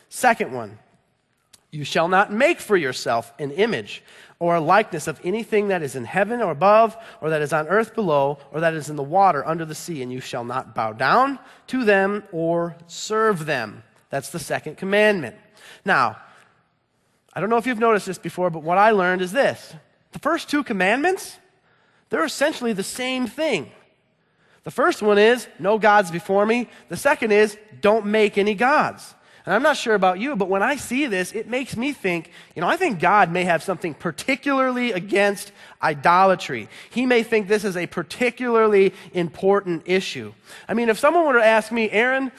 Second 0.09 0.53
one, 0.53 0.79
you 1.71 1.83
shall 1.83 2.07
not 2.07 2.31
make 2.31 2.61
for 2.61 2.77
yourself 2.77 3.33
an 3.37 3.51
image 3.51 4.01
or 4.39 4.55
a 4.55 4.61
likeness 4.61 5.07
of 5.07 5.19
anything 5.23 5.69
that 5.69 5.81
is 5.81 5.95
in 5.95 6.05
heaven 6.05 6.41
or 6.41 6.51
above, 6.51 6.97
or 7.21 7.29
that 7.29 7.41
is 7.41 7.53
on 7.53 7.67
earth 7.67 7.95
below, 7.95 8.37
or 8.51 8.59
that 8.59 8.73
is 8.73 8.89
in 8.89 8.95
the 8.95 9.03
water 9.03 9.45
under 9.45 9.65
the 9.65 9.75
sea, 9.75 10.01
and 10.01 10.11
you 10.11 10.19
shall 10.19 10.43
not 10.43 10.75
bow 10.75 10.91
down 10.91 11.39
to 11.67 11.85
them 11.85 12.23
or 12.31 12.75
serve 12.87 13.45
them. 13.45 13.83
That's 14.09 14.29
the 14.29 14.39
second 14.39 14.77
commandment. 14.77 15.35
Now, 15.85 16.17
I 17.33 17.41
don't 17.41 17.49
know 17.49 17.57
if 17.57 17.65
you've 17.65 17.79
noticed 17.79 18.05
this 18.05 18.17
before, 18.17 18.49
but 18.49 18.63
what 18.63 18.77
I 18.77 18.91
learned 18.91 19.21
is 19.21 19.31
this 19.31 19.73
the 20.11 20.19
first 20.19 20.49
two 20.49 20.63
commandments, 20.63 21.37
they're 22.09 22.23
essentially 22.23 22.73
the 22.73 22.83
same 22.83 23.27
thing. 23.27 23.71
The 24.63 24.71
first 24.71 25.01
one 25.01 25.17
is, 25.17 25.47
no 25.59 25.77
gods 25.77 26.09
before 26.09 26.45
me. 26.45 26.69
The 26.89 26.97
second 26.97 27.31
is, 27.31 27.57
don't 27.81 28.07
make 28.07 28.37
any 28.37 28.55
gods. 28.55 29.13
And 29.45 29.53
I'm 29.53 29.61
not 29.61 29.77
sure 29.77 29.93
about 29.93 30.19
you, 30.19 30.35
but 30.35 30.49
when 30.49 30.63
I 30.63 30.75
see 30.75 31.05
this, 31.05 31.31
it 31.31 31.47
makes 31.47 31.77
me 31.77 31.93
think, 31.93 32.31
you 32.55 32.61
know, 32.61 32.67
I 32.67 32.77
think 32.77 32.99
God 32.99 33.31
may 33.31 33.43
have 33.43 33.61
something 33.61 33.93
particularly 33.93 34.91
against 34.91 35.51
idolatry. 35.83 36.67
He 36.89 37.05
may 37.05 37.21
think 37.21 37.47
this 37.47 37.63
is 37.63 37.77
a 37.77 37.85
particularly 37.85 38.93
important 39.13 39.83
issue. 39.85 40.33
I 40.67 40.73
mean, 40.73 40.89
if 40.89 40.97
someone 40.97 41.27
were 41.27 41.33
to 41.33 41.45
ask 41.45 41.71
me, 41.71 41.91
Aaron, 41.91 42.31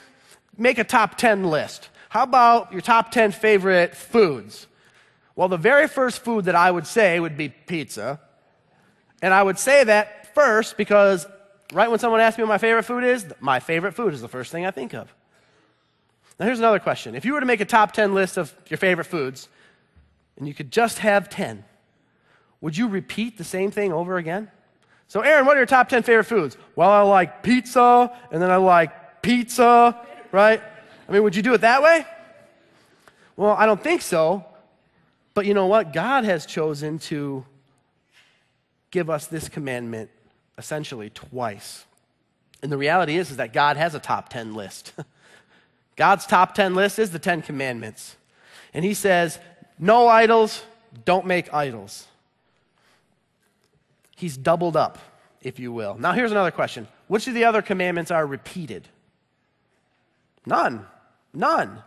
make 0.57 0.79
a 0.79 0.83
top 0.83 1.17
10 1.17 1.45
list. 1.45 1.89
How 2.09 2.23
about 2.23 2.73
your 2.73 2.81
top 2.81 3.11
10 3.11 3.31
favorite 3.31 3.95
foods? 3.95 4.67
Well, 5.35 5.47
the 5.47 5.57
very 5.57 5.87
first 5.87 6.23
food 6.25 6.45
that 6.45 6.55
I 6.55 6.69
would 6.71 6.87
say 6.87 7.19
would 7.19 7.37
be 7.37 7.49
pizza. 7.49 8.19
And 9.21 9.33
I 9.33 9.43
would 9.43 9.59
say 9.59 9.83
that 9.85 10.33
first 10.35 10.75
because 10.75 11.25
right 11.71 11.89
when 11.89 11.99
someone 11.99 12.19
asks 12.19 12.37
me 12.37 12.43
what 12.43 12.49
my 12.49 12.57
favorite 12.57 12.83
food 12.83 13.05
is, 13.05 13.25
my 13.39 13.61
favorite 13.61 13.93
food 13.93 14.13
is 14.13 14.19
the 14.19 14.27
first 14.27 14.51
thing 14.51 14.65
I 14.65 14.71
think 14.71 14.93
of. 14.93 15.13
Now, 16.39 16.45
here's 16.45 16.59
another 16.59 16.79
question. 16.79 17.15
If 17.15 17.25
you 17.25 17.33
were 17.33 17.39
to 17.39 17.45
make 17.45 17.61
a 17.61 17.65
top 17.65 17.93
10 17.93 18.13
list 18.13 18.37
of 18.37 18.53
your 18.67 18.77
favorite 18.77 19.05
foods, 19.05 19.49
and 20.37 20.47
you 20.47 20.53
could 20.53 20.71
just 20.71 20.99
have 20.99 21.29
10, 21.29 21.63
would 22.61 22.77
you 22.77 22.87
repeat 22.87 23.37
the 23.37 23.43
same 23.43 23.71
thing 23.71 23.91
over 23.91 24.17
again? 24.17 24.51
So, 25.07 25.21
Aaron, 25.21 25.45
what 25.45 25.55
are 25.55 25.59
your 25.59 25.65
top 25.65 25.89
10 25.89 26.03
favorite 26.03 26.25
foods? 26.25 26.57
Well, 26.75 26.89
I 26.89 27.01
like 27.01 27.41
pizza, 27.41 28.11
and 28.31 28.41
then 28.41 28.51
I 28.51 28.57
like 28.57 29.21
pizza, 29.21 29.97
right? 30.31 30.61
I 31.07 31.11
mean, 31.11 31.23
would 31.23 31.35
you 31.35 31.41
do 31.41 31.53
it 31.53 31.61
that 31.61 31.81
way? 31.81 32.05
Well, 33.35 33.51
I 33.51 33.65
don't 33.65 33.81
think 33.81 34.01
so. 34.01 34.45
But 35.33 35.45
you 35.45 35.53
know 35.53 35.67
what? 35.67 35.93
God 35.93 36.23
has 36.25 36.45
chosen 36.45 36.97
to 36.99 37.45
give 38.89 39.09
us 39.09 39.27
this 39.27 39.47
commandment 39.47 40.09
essentially 40.57 41.11
twice. 41.11 41.85
And 42.63 42.71
the 42.71 42.77
reality 42.77 43.17
is, 43.17 43.29
is 43.29 43.37
that 43.37 43.53
God 43.53 43.77
has 43.77 43.93
a 43.93 43.99
top 43.99 44.29
10 44.29 44.55
list. 44.55 44.93
God's 45.97 46.25
top 46.25 46.53
10 46.53 46.75
list 46.75 46.99
is 46.99 47.11
the 47.11 47.19
10 47.19 47.41
commandments. 47.41 48.15
And 48.73 48.85
he 48.85 48.93
says, 48.93 49.39
no 49.77 50.07
idols, 50.07 50.63
don't 51.03 51.25
make 51.25 51.53
idols. 51.53 52.07
He's 54.15 54.37
doubled 54.37 54.77
up, 54.77 54.97
if 55.41 55.59
you 55.59 55.71
will. 55.71 55.95
Now, 55.99 56.13
here's 56.13 56.31
another 56.31 56.51
question 56.51 56.87
Which 57.07 57.27
of 57.27 57.33
the 57.33 57.43
other 57.43 57.61
commandments 57.61 58.11
are 58.11 58.25
repeated? 58.25 58.87
None. 60.45 60.85
None. 61.33 61.83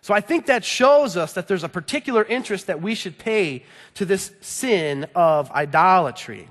So 0.00 0.12
I 0.12 0.20
think 0.20 0.46
that 0.46 0.64
shows 0.64 1.16
us 1.16 1.34
that 1.34 1.46
there's 1.46 1.62
a 1.62 1.68
particular 1.68 2.24
interest 2.24 2.66
that 2.66 2.82
we 2.82 2.96
should 2.96 3.18
pay 3.18 3.64
to 3.94 4.04
this 4.04 4.32
sin 4.40 5.06
of 5.14 5.50
idolatry. 5.52 6.48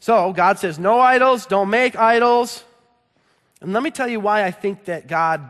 So 0.00 0.32
God 0.32 0.58
says, 0.58 0.80
no 0.80 0.98
idols, 0.98 1.46
don't 1.46 1.70
make 1.70 1.94
idols. 1.94 2.64
And 3.60 3.72
let 3.72 3.84
me 3.84 3.92
tell 3.92 4.08
you 4.08 4.18
why 4.18 4.44
I 4.44 4.50
think 4.50 4.86
that 4.86 5.06
God 5.06 5.48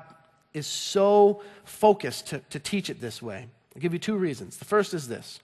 is 0.54 0.66
so 0.66 1.42
focused 1.64 2.28
to, 2.28 2.38
to 2.50 2.59
teach 2.59 2.90
it 2.90 3.00
this 3.00 3.23
way. 3.23 3.47
I'll 3.75 3.80
give 3.80 3.92
you 3.92 3.99
two 3.99 4.16
reasons. 4.16 4.56
The 4.56 4.64
first 4.64 4.94
is 4.94 5.09
this 5.09 5.40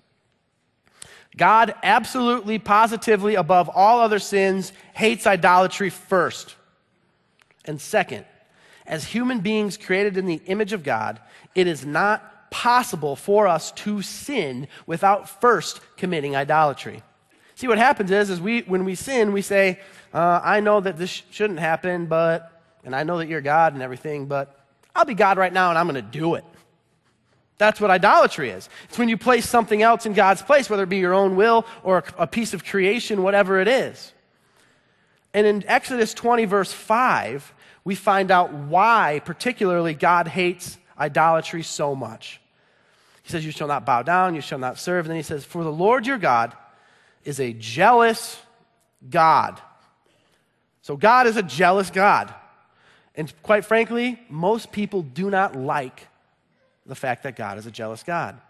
God 1.36 1.74
absolutely, 1.82 2.58
positively, 2.58 3.34
above 3.34 3.70
all 3.72 4.00
other 4.00 4.18
sins, 4.18 4.72
hates 4.94 5.26
idolatry 5.26 5.90
first. 5.90 6.56
And 7.64 7.80
second, 7.80 8.24
as 8.86 9.04
human 9.04 9.40
beings 9.40 9.76
created 9.76 10.16
in 10.16 10.26
the 10.26 10.40
image 10.46 10.72
of 10.72 10.82
God, 10.82 11.20
it 11.54 11.66
is 11.66 11.84
not 11.84 12.50
possible 12.50 13.14
for 13.14 13.46
us 13.46 13.72
to 13.72 14.00
sin 14.00 14.68
without 14.86 15.28
first 15.40 15.80
committing 15.96 16.34
idolatry. 16.34 17.02
See, 17.54 17.68
what 17.68 17.78
happens 17.78 18.10
is, 18.10 18.30
is 18.30 18.40
we, 18.40 18.60
when 18.62 18.84
we 18.84 18.94
sin, 18.94 19.32
we 19.32 19.42
say, 19.42 19.80
uh, 20.14 20.40
I 20.42 20.60
know 20.60 20.80
that 20.80 20.96
this 20.96 21.10
sh- 21.10 21.22
shouldn't 21.30 21.58
happen, 21.58 22.06
but, 22.06 22.62
and 22.84 22.96
I 22.96 23.02
know 23.02 23.18
that 23.18 23.28
you're 23.28 23.40
God 23.42 23.74
and 23.74 23.82
everything, 23.82 24.26
but 24.26 24.57
I'll 24.98 25.04
be 25.04 25.14
God 25.14 25.38
right 25.38 25.52
now 25.52 25.68
and 25.68 25.78
I'm 25.78 25.86
going 25.86 25.94
to 25.94 26.18
do 26.18 26.34
it. 26.34 26.44
That's 27.56 27.80
what 27.80 27.88
idolatry 27.88 28.50
is. 28.50 28.68
It's 28.88 28.98
when 28.98 29.08
you 29.08 29.16
place 29.16 29.48
something 29.48 29.80
else 29.80 30.06
in 30.06 30.12
God's 30.12 30.42
place, 30.42 30.68
whether 30.68 30.82
it 30.82 30.88
be 30.88 30.98
your 30.98 31.14
own 31.14 31.36
will 31.36 31.66
or 31.84 32.02
a 32.18 32.26
piece 32.26 32.52
of 32.52 32.64
creation, 32.64 33.22
whatever 33.22 33.60
it 33.60 33.68
is. 33.68 34.12
And 35.32 35.46
in 35.46 35.64
Exodus 35.68 36.14
20, 36.14 36.46
verse 36.46 36.72
5, 36.72 37.54
we 37.84 37.94
find 37.94 38.32
out 38.32 38.52
why, 38.52 39.20
particularly, 39.24 39.94
God 39.94 40.26
hates 40.26 40.78
idolatry 40.98 41.62
so 41.62 41.94
much. 41.94 42.40
He 43.22 43.30
says, 43.30 43.44
You 43.44 43.52
shall 43.52 43.68
not 43.68 43.86
bow 43.86 44.02
down, 44.02 44.34
you 44.34 44.40
shall 44.40 44.58
not 44.58 44.78
serve. 44.78 45.06
And 45.06 45.10
then 45.10 45.16
he 45.16 45.22
says, 45.22 45.44
For 45.44 45.62
the 45.62 45.70
Lord 45.70 46.08
your 46.08 46.18
God 46.18 46.56
is 47.24 47.38
a 47.38 47.52
jealous 47.52 48.40
God. 49.08 49.60
So 50.82 50.96
God 50.96 51.28
is 51.28 51.36
a 51.36 51.42
jealous 51.42 51.90
God. 51.90 52.34
And 53.18 53.30
quite 53.42 53.64
frankly, 53.64 54.18
most 54.30 54.70
people 54.70 55.02
do 55.02 55.28
not 55.28 55.56
like 55.56 56.06
the 56.87 56.94
fact 56.94 57.25
that 57.25 57.34
God 57.34 57.58
is 57.58 57.66
a 57.66 57.70
jealous 57.70 58.04
God. 58.04 58.40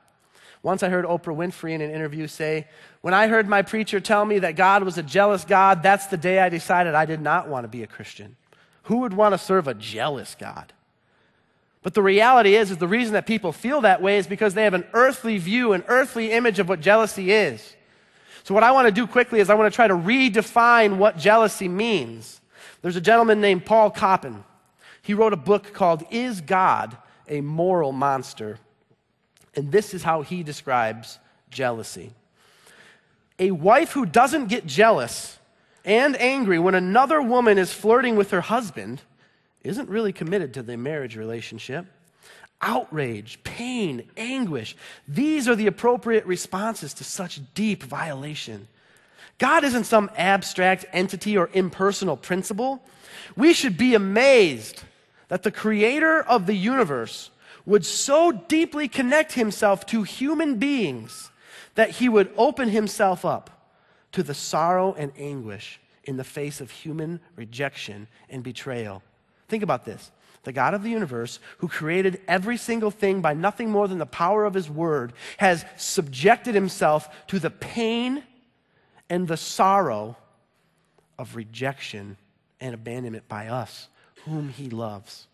Once 0.63 0.83
I 0.83 0.91
heard 0.91 1.07
Oprah 1.07 1.35
Winfrey 1.35 1.73
in 1.73 1.81
an 1.81 1.91
interview 1.91 2.27
say, 2.27 2.69
When 3.01 3.15
I 3.15 3.29
heard 3.29 3.49
my 3.49 3.63
preacher 3.63 3.99
tell 3.99 4.27
me 4.27 4.41
that 4.41 4.57
God 4.57 4.83
was 4.83 4.99
a 4.99 5.03
jealous 5.03 5.45
God, 5.45 5.83
that's 5.83 6.09
the 6.09 6.19
day 6.19 6.41
I 6.41 6.51
decided 6.51 6.95
I 6.95 7.07
did 7.07 7.23
not 7.23 7.49
want 7.49 7.65
to 7.65 7.69
be 7.69 7.83
a 7.83 7.87
Christian. 7.87 8.37
Who 8.85 8.99
would 8.99 9.15
want 9.15 9.33
to 9.33 9.39
serve 9.39 9.69
a 9.69 9.75
jealous 9.75 10.37
God? 10.39 10.75
But 11.83 11.95
the 11.95 12.03
reality 12.03 12.55
is, 12.55 12.71
is 12.71 12.77
the 12.77 12.89
reason 12.89 13.15
that 13.15 13.27
people 13.27 13.53
feel 13.53 13.81
that 13.81 14.03
way 14.03 14.19
is 14.19 14.27
because 14.27 14.53
they 14.53 14.65
have 14.65 14.75
an 14.75 14.87
earthly 14.93 15.39
view, 15.39 15.73
an 15.73 15.85
earthly 15.89 16.33
image 16.33 16.59
of 16.59 16.69
what 16.69 16.83
jealousy 16.83 17.33
is. 17.33 17.75
So 18.45 18.53
what 18.53 18.65
I 18.65 18.73
want 18.73 18.87
to 18.87 18.93
do 18.93 19.07
quickly 19.07 19.41
is 19.41 19.49
I 19.49 19.55
want 19.55 19.73
to 19.73 19.75
try 19.75 19.89
to 19.89 19.95
redefine 19.95 20.99
what 20.99 21.17
jealousy 21.17 21.69
means. 21.69 22.43
There's 22.83 22.97
a 22.97 23.01
gentleman 23.01 23.41
named 23.41 23.65
Paul 23.65 23.91
Copan. 23.91 24.45
He 25.09 25.15
wrote 25.15 25.33
a 25.33 25.37
book 25.37 25.73
called 25.73 26.05
Is 26.11 26.43
God 26.43 26.95
a 27.31 27.41
moral 27.41 27.93
monster. 27.93 28.59
And 29.55 29.73
this 29.73 29.95
is 29.95 30.03
how 30.03 30.21
he 30.21 30.43
describes 30.43 31.19
jealousy. 31.49 32.13
A 33.39 33.53
wife 33.53 33.93
who 33.93 34.05
doesn't 34.05 34.49
get 34.49 34.67
jealous 34.67 35.39
and 35.83 36.15
angry 36.21 36.59
when 36.59 36.75
another 36.75 37.23
woman 37.23 37.57
is 37.57 37.73
flirting 37.73 38.17
with 38.17 38.33
her 38.33 38.43
husband 38.43 39.01
isn't 39.65 39.89
really 39.89 40.13
committed 40.13 40.53
to 40.53 40.63
the 40.63 40.77
marriage 40.77 41.17
relationship. 41.17 41.87
Outrage, 42.61 43.43
pain, 43.45 44.11
anguish, 44.19 44.77
these 45.09 45.49
are 45.49 45.57
the 45.57 45.69
appropriate 45.69 46.27
responses 46.27 46.93
to 46.93 47.03
such 47.03 47.41
deep 47.55 47.83
violation. 47.83 48.69
God 49.39 49.65
isn't 49.65 49.85
some 49.85 50.11
abstract 50.19 50.85
entity 50.93 51.39
or 51.39 51.49
impersonal 51.55 52.19
principle. 52.19 52.83
We 53.39 53.55
should 53.55 53.79
be 53.79 53.95
amazed 53.95 54.83
that 55.29 55.43
the 55.43 55.51
creator 55.51 56.21
of 56.23 56.47
the 56.47 56.55
universe 56.55 57.31
would 57.65 57.85
so 57.85 58.33
deeply 58.33 58.89
connect 58.89 59.33
himself 59.33 59.85
to 59.87 60.03
human 60.03 60.57
beings 60.57 61.31
that 61.75 61.91
he 61.91 62.09
would 62.09 62.33
open 62.37 62.71
himself 62.71 63.25
up 63.25 63.77
to 64.13 64.23
the 64.23 64.35
sorrow 64.35 64.95
and 64.95 65.13
anguish 65.19 65.79
in 66.05 66.17
the 66.17 66.25
face 66.25 66.61
of 66.61 66.71
human 66.71 67.21
rejection 67.37 68.09
and 68.31 68.43
betrayal. 68.43 69.03
Think 69.49 69.63
about 69.63 69.85
this. 69.85 70.11
The 70.45 70.53
God 70.53 70.73
of 70.73 70.83
the 70.83 70.91
universe, 70.91 71.41
who 71.59 71.69
created 71.69 72.23
every 72.27 72.57
single 72.57 72.91
thing 72.91 73.21
by 73.21 73.35
nothing 73.35 73.71
more 73.71 73.87
than 73.87 73.99
the 73.99 74.07
power 74.07 74.47
of 74.47 74.55
his 74.55 74.71
word, 74.71 75.13
has 75.37 75.65
subjected 75.77 76.55
himself 76.55 77.27
to 77.27 77.39
the 77.39 77.51
pain 77.51 78.23
and 79.11 79.29
the 79.29 79.37
sorrow 79.37 80.17
of 81.19 81.37
rejection 81.37 82.17
and 82.61 82.75
abandonment 82.75 83.29
by 83.29 83.49
us 83.49 83.89
whom 84.25 84.49
he 84.49 84.71
loves. 84.71 85.27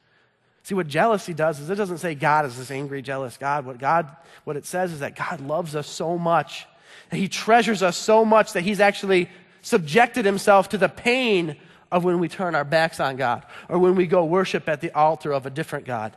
See, 0.65 0.75
what 0.75 0.89
jealousy 0.89 1.35
does 1.35 1.61
is 1.61 1.69
it 1.69 1.75
doesn't 1.75 1.99
say 1.99 2.15
God 2.15 2.47
is 2.47 2.57
this 2.57 2.71
angry, 2.71 3.03
jealous 3.03 3.37
God. 3.37 3.67
What 3.67 3.79
God, 3.79 4.09
what 4.45 4.57
it 4.57 4.65
says 4.65 4.93
is 4.93 5.01
that 5.01 5.15
God 5.15 5.41
loves 5.41 5.77
us 5.77 5.87
so 5.87 6.17
much, 6.17 6.67
that 7.11 7.19
he 7.19 7.29
treasures 7.29 7.83
us 7.83 7.97
so 7.97 8.25
much 8.25 8.55
that 8.55 8.63
he's 8.63 8.81
actually 8.81 9.29
subjected 9.61 10.25
himself 10.25 10.71
to 10.71 10.79
the 10.79 10.89
pain 10.89 11.57
of 11.93 12.03
when 12.03 12.19
we 12.19 12.29
turn 12.29 12.55
our 12.55 12.65
backs 12.65 12.99
on 12.99 13.17
God 13.17 13.45
or 13.69 13.79
when 13.79 13.95
we 13.95 14.07
go 14.07 14.25
worship 14.25 14.69
at 14.69 14.81
the 14.81 14.91
altar 14.93 15.33
of 15.33 15.45
a 15.45 15.51
different 15.51 15.85
God. 15.85 16.17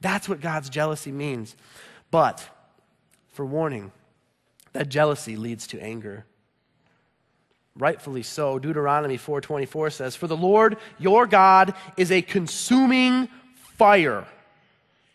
That's 0.00 0.28
what 0.28 0.40
God's 0.40 0.68
jealousy 0.68 1.10
means. 1.10 1.56
But, 2.10 2.46
for 3.32 3.44
warning, 3.44 3.90
that 4.74 4.88
jealousy 4.88 5.36
leads 5.36 5.66
to 5.68 5.82
anger 5.82 6.24
rightfully 7.76 8.22
so. 8.22 8.58
Deuteronomy 8.58 9.18
4.24 9.18 9.92
says 9.92 10.16
for 10.16 10.26
the 10.26 10.36
lord 10.36 10.76
your 10.98 11.26
god 11.26 11.74
is 11.96 12.12
a 12.12 12.22
consuming 12.22 13.28
fire 13.76 14.26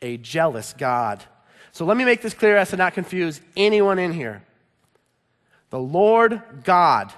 a 0.01 0.17
jealous 0.17 0.73
god. 0.77 1.23
So 1.71 1.85
let 1.85 1.97
me 1.97 2.05
make 2.05 2.21
this 2.21 2.33
clear 2.33 2.57
as 2.57 2.69
to 2.69 2.77
not 2.77 2.93
confuse 2.93 3.41
anyone 3.55 3.99
in 3.99 4.13
here. 4.13 4.43
The 5.69 5.79
lord 5.79 6.41
god 6.63 7.13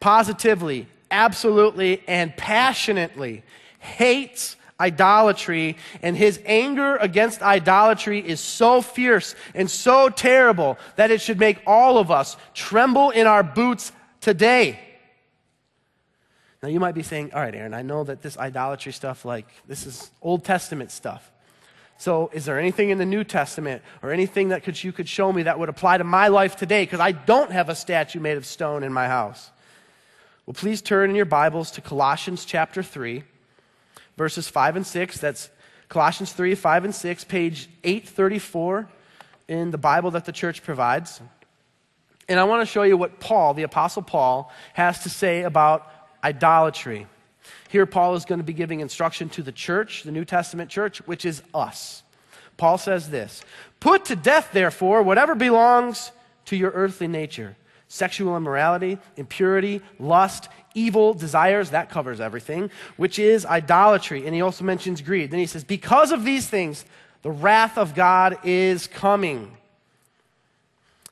positively 0.00 0.88
absolutely 1.10 2.02
and 2.08 2.36
passionately 2.36 3.44
hates 3.78 4.56
idolatry, 4.80 5.76
and 6.02 6.16
his 6.16 6.40
anger 6.44 6.96
against 6.96 7.40
idolatry 7.40 8.18
is 8.18 8.40
so 8.40 8.82
fierce 8.82 9.36
and 9.54 9.70
so 9.70 10.08
terrible 10.08 10.76
that 10.96 11.12
it 11.12 11.20
should 11.20 11.38
make 11.38 11.62
all 11.66 11.98
of 11.98 12.10
us 12.10 12.36
tremble 12.52 13.10
in 13.10 13.28
our 13.28 13.44
boots 13.44 13.92
today. 14.22 14.80
Now, 16.62 16.68
you 16.68 16.80
might 16.80 16.94
be 16.94 17.02
saying, 17.02 17.32
all 17.34 17.40
right, 17.40 17.54
Aaron, 17.54 17.74
I 17.74 17.82
know 17.82 18.04
that 18.04 18.22
this 18.22 18.38
idolatry 18.38 18.92
stuff, 18.92 19.24
like, 19.24 19.46
this 19.66 19.84
is 19.84 20.10
Old 20.22 20.44
Testament 20.44 20.92
stuff. 20.92 21.30
So, 21.98 22.30
is 22.32 22.44
there 22.44 22.58
anything 22.58 22.90
in 22.90 22.98
the 22.98 23.04
New 23.04 23.24
Testament 23.24 23.82
or 24.00 24.12
anything 24.12 24.48
that 24.48 24.62
could, 24.62 24.82
you 24.82 24.92
could 24.92 25.08
show 25.08 25.32
me 25.32 25.42
that 25.42 25.58
would 25.58 25.68
apply 25.68 25.98
to 25.98 26.04
my 26.04 26.28
life 26.28 26.56
today? 26.56 26.84
Because 26.84 27.00
I 27.00 27.12
don't 27.12 27.50
have 27.50 27.68
a 27.68 27.74
statue 27.74 28.20
made 28.20 28.36
of 28.36 28.46
stone 28.46 28.84
in 28.84 28.92
my 28.92 29.08
house. 29.08 29.50
Well, 30.46 30.54
please 30.54 30.80
turn 30.82 31.10
in 31.10 31.16
your 31.16 31.24
Bibles 31.24 31.72
to 31.72 31.80
Colossians 31.80 32.44
chapter 32.44 32.82
3, 32.82 33.24
verses 34.16 34.48
5 34.48 34.76
and 34.76 34.86
6. 34.86 35.18
That's 35.18 35.50
Colossians 35.88 36.32
3, 36.32 36.54
5 36.54 36.84
and 36.84 36.94
6, 36.94 37.24
page 37.24 37.68
834 37.84 38.88
in 39.48 39.72
the 39.72 39.78
Bible 39.78 40.12
that 40.12 40.24
the 40.24 40.32
church 40.32 40.62
provides. 40.62 41.20
And 42.28 42.38
I 42.38 42.44
want 42.44 42.62
to 42.62 42.66
show 42.66 42.82
you 42.82 42.96
what 42.96 43.20
Paul, 43.20 43.54
the 43.54 43.64
Apostle 43.64 44.02
Paul, 44.02 44.52
has 44.74 45.02
to 45.02 45.10
say 45.10 45.42
about 45.42 45.90
idolatry. 46.22 47.06
Here, 47.68 47.86
Paul 47.86 48.14
is 48.14 48.24
going 48.24 48.38
to 48.38 48.44
be 48.44 48.52
giving 48.52 48.80
instruction 48.80 49.28
to 49.30 49.42
the 49.42 49.52
church, 49.52 50.02
the 50.02 50.12
New 50.12 50.24
Testament 50.24 50.70
church, 50.70 50.98
which 51.06 51.24
is 51.24 51.42
us. 51.54 52.02
Paul 52.56 52.78
says 52.78 53.10
this 53.10 53.42
Put 53.80 54.04
to 54.06 54.16
death, 54.16 54.50
therefore, 54.52 55.02
whatever 55.02 55.34
belongs 55.34 56.12
to 56.46 56.56
your 56.56 56.70
earthly 56.70 57.08
nature 57.08 57.56
sexual 57.88 58.38
immorality, 58.38 58.98
impurity, 59.18 59.82
lust, 59.98 60.48
evil 60.74 61.12
desires, 61.12 61.70
that 61.70 61.90
covers 61.90 62.20
everything, 62.20 62.70
which 62.96 63.18
is 63.18 63.44
idolatry. 63.44 64.24
And 64.24 64.34
he 64.34 64.40
also 64.40 64.64
mentions 64.64 65.02
greed. 65.02 65.30
Then 65.30 65.40
he 65.40 65.46
says, 65.46 65.62
Because 65.62 66.10
of 66.10 66.24
these 66.24 66.48
things, 66.48 66.86
the 67.20 67.30
wrath 67.30 67.76
of 67.76 67.94
God 67.94 68.38
is 68.44 68.86
coming. 68.86 69.52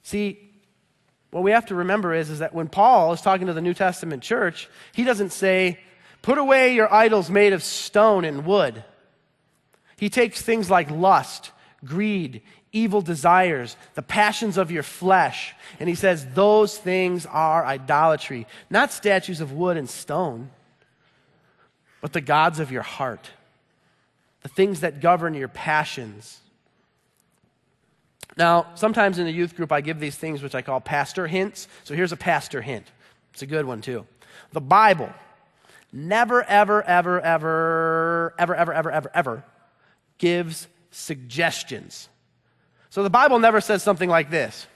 See, 0.02 0.49
what 1.30 1.44
we 1.44 1.52
have 1.52 1.66
to 1.66 1.74
remember 1.76 2.12
is, 2.12 2.30
is 2.30 2.40
that 2.40 2.54
when 2.54 2.68
Paul 2.68 3.12
is 3.12 3.20
talking 3.20 3.46
to 3.46 3.52
the 3.52 3.60
New 3.60 3.74
Testament 3.74 4.22
church, 4.22 4.68
he 4.92 5.04
doesn't 5.04 5.30
say, 5.30 5.78
put 6.22 6.38
away 6.38 6.74
your 6.74 6.92
idols 6.92 7.30
made 7.30 7.52
of 7.52 7.62
stone 7.62 8.24
and 8.24 8.44
wood. 8.44 8.84
He 9.96 10.08
takes 10.08 10.42
things 10.42 10.70
like 10.70 10.90
lust, 10.90 11.52
greed, 11.84 12.42
evil 12.72 13.00
desires, 13.00 13.76
the 13.94 14.02
passions 14.02 14.56
of 14.56 14.70
your 14.70 14.82
flesh, 14.82 15.54
and 15.78 15.88
he 15.88 15.94
says 15.94 16.26
those 16.34 16.76
things 16.76 17.26
are 17.26 17.64
idolatry. 17.64 18.46
Not 18.68 18.92
statues 18.92 19.40
of 19.40 19.52
wood 19.52 19.76
and 19.76 19.88
stone, 19.88 20.50
but 22.00 22.12
the 22.12 22.20
gods 22.20 22.60
of 22.60 22.72
your 22.72 22.82
heart, 22.82 23.30
the 24.42 24.48
things 24.48 24.80
that 24.80 25.00
govern 25.00 25.34
your 25.34 25.48
passions. 25.48 26.40
Now, 28.36 28.66
sometimes 28.74 29.18
in 29.18 29.26
the 29.26 29.32
youth 29.32 29.56
group, 29.56 29.72
I 29.72 29.80
give 29.80 30.00
these 30.00 30.16
things 30.16 30.42
which 30.42 30.54
I 30.54 30.62
call 30.62 30.80
pastor 30.80 31.26
hints. 31.26 31.68
So 31.84 31.94
here's 31.94 32.12
a 32.12 32.16
pastor 32.16 32.62
hint. 32.62 32.86
It's 33.32 33.42
a 33.42 33.46
good 33.46 33.64
one, 33.64 33.80
too. 33.80 34.06
The 34.52 34.60
Bible 34.60 35.12
never, 35.92 36.42
ever, 36.44 36.82
ever, 36.82 37.20
ever, 37.20 38.34
ever, 38.38 38.54
ever, 38.54 38.72
ever, 38.72 38.90
ever, 38.92 39.10
ever 39.14 39.44
gives 40.18 40.68
suggestions. 40.90 42.08
So 42.90 43.02
the 43.02 43.10
Bible 43.10 43.38
never 43.38 43.60
says 43.60 43.82
something 43.82 44.08
like 44.08 44.30
this 44.30 44.66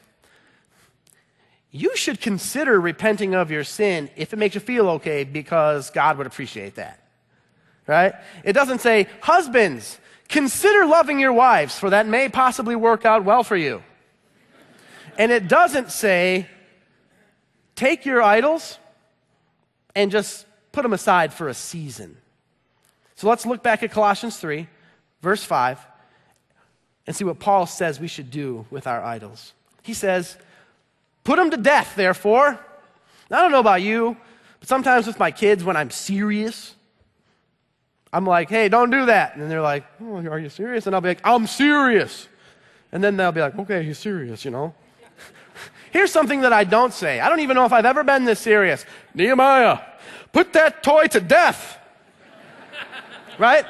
You 1.71 1.97
should 1.97 2.21
consider 2.21 2.81
repenting 2.81 3.35
of 3.35 3.51
your 3.51 3.65
sin 3.65 4.11
if 4.17 4.33
it 4.33 4.37
makes 4.37 4.55
you 4.55 4.61
feel 4.61 4.89
okay 4.91 5.25
because 5.25 5.91
God 5.91 6.19
would 6.19 6.27
appreciate 6.27 6.77
that. 6.77 7.01
Right? 7.87 8.15
It 8.45 8.55
doesn't 8.55 8.81
say, 8.81 9.09
Husbands, 9.21 9.99
consider 10.28 10.87
loving 10.87 11.21
your 11.21 11.33
wives, 11.33 11.78
for 11.78 11.90
that 11.90 12.07
may 12.07 12.28
possibly 12.28 12.76
work 12.76 13.04
out 13.04 13.25
well 13.25 13.43
for 13.43 13.57
you. 13.57 13.83
And 15.19 15.31
it 15.31 15.49
doesn't 15.49 15.90
say, 15.90 16.49
Take 17.76 18.04
your 18.04 18.23
idols 18.23 18.78
and 19.97 20.11
just 20.11 20.47
put 20.71 20.83
them 20.83 20.93
aside 20.93 21.33
for 21.33 21.49
a 21.49 21.54
season. 21.54 22.16
So 23.16 23.28
let's 23.28 23.47
look 23.47 23.62
back 23.62 23.83
at 23.83 23.90
Colossians 23.90 24.37
3, 24.37 24.69
verse 25.23 25.43
5 25.43 25.78
and 27.07 27.14
see 27.14 27.25
what 27.25 27.38
Paul 27.38 27.66
says 27.66 28.00
we 28.00 28.09
should 28.09 28.31
do 28.31 28.66
with 28.71 28.87
our 28.87 29.02
idols. 29.02 29.52
He 29.83 29.95
says, 29.95 30.37
Put 31.23 31.37
them 31.37 31.50
to 31.50 31.57
death, 31.57 31.95
therefore. 31.97 32.59
I 33.31 33.40
don't 33.40 33.50
know 33.50 33.61
about 33.61 33.83
you, 33.83 34.16
but 34.61 34.69
sometimes 34.69 35.07
with 35.07 35.19
my 35.19 35.31
kids, 35.31 35.64
when 35.64 35.76
I'm 35.76 35.90
serious, 35.90 36.75
I'm 38.14 38.25
like, 38.25 38.49
hey, 38.49 38.68
don't 38.68 38.90
do 38.90 39.06
that. 39.06 39.35
And 39.35 39.50
they're 39.50 39.61
like, 39.61 39.85
oh, 40.00 40.18
are 40.18 40.38
you 40.38 40.49
serious? 40.49 40.87
And 40.87 40.94
I'll 40.94 41.00
be 41.00 41.09
like, 41.09 41.21
I'm 41.25 41.49
serious. 41.49 42.28
And 42.92 43.02
then 43.02 43.16
they'll 43.16 43.33
be 43.33 43.40
like, 43.40 43.59
okay, 43.59 43.83
he's 43.83 43.99
serious, 43.99 44.44
you 44.44 44.52
know? 44.52 44.73
Here's 45.90 46.12
something 46.12 46.42
that 46.42 46.52
I 46.52 46.62
don't 46.62 46.94
say. 46.94 47.18
I 47.18 47.28
don't 47.28 47.40
even 47.40 47.56
know 47.56 47.64
if 47.64 47.73
I've 47.73 47.85
ever 47.85 48.04
been 48.04 48.25
this 48.25 48.38
serious. 48.38 48.87
Nehemiah, 49.14 49.80
put 50.33 50.52
that 50.52 50.85
toy 50.85 51.09
to 51.09 51.18
death. 51.18 51.76
right? 53.40 53.66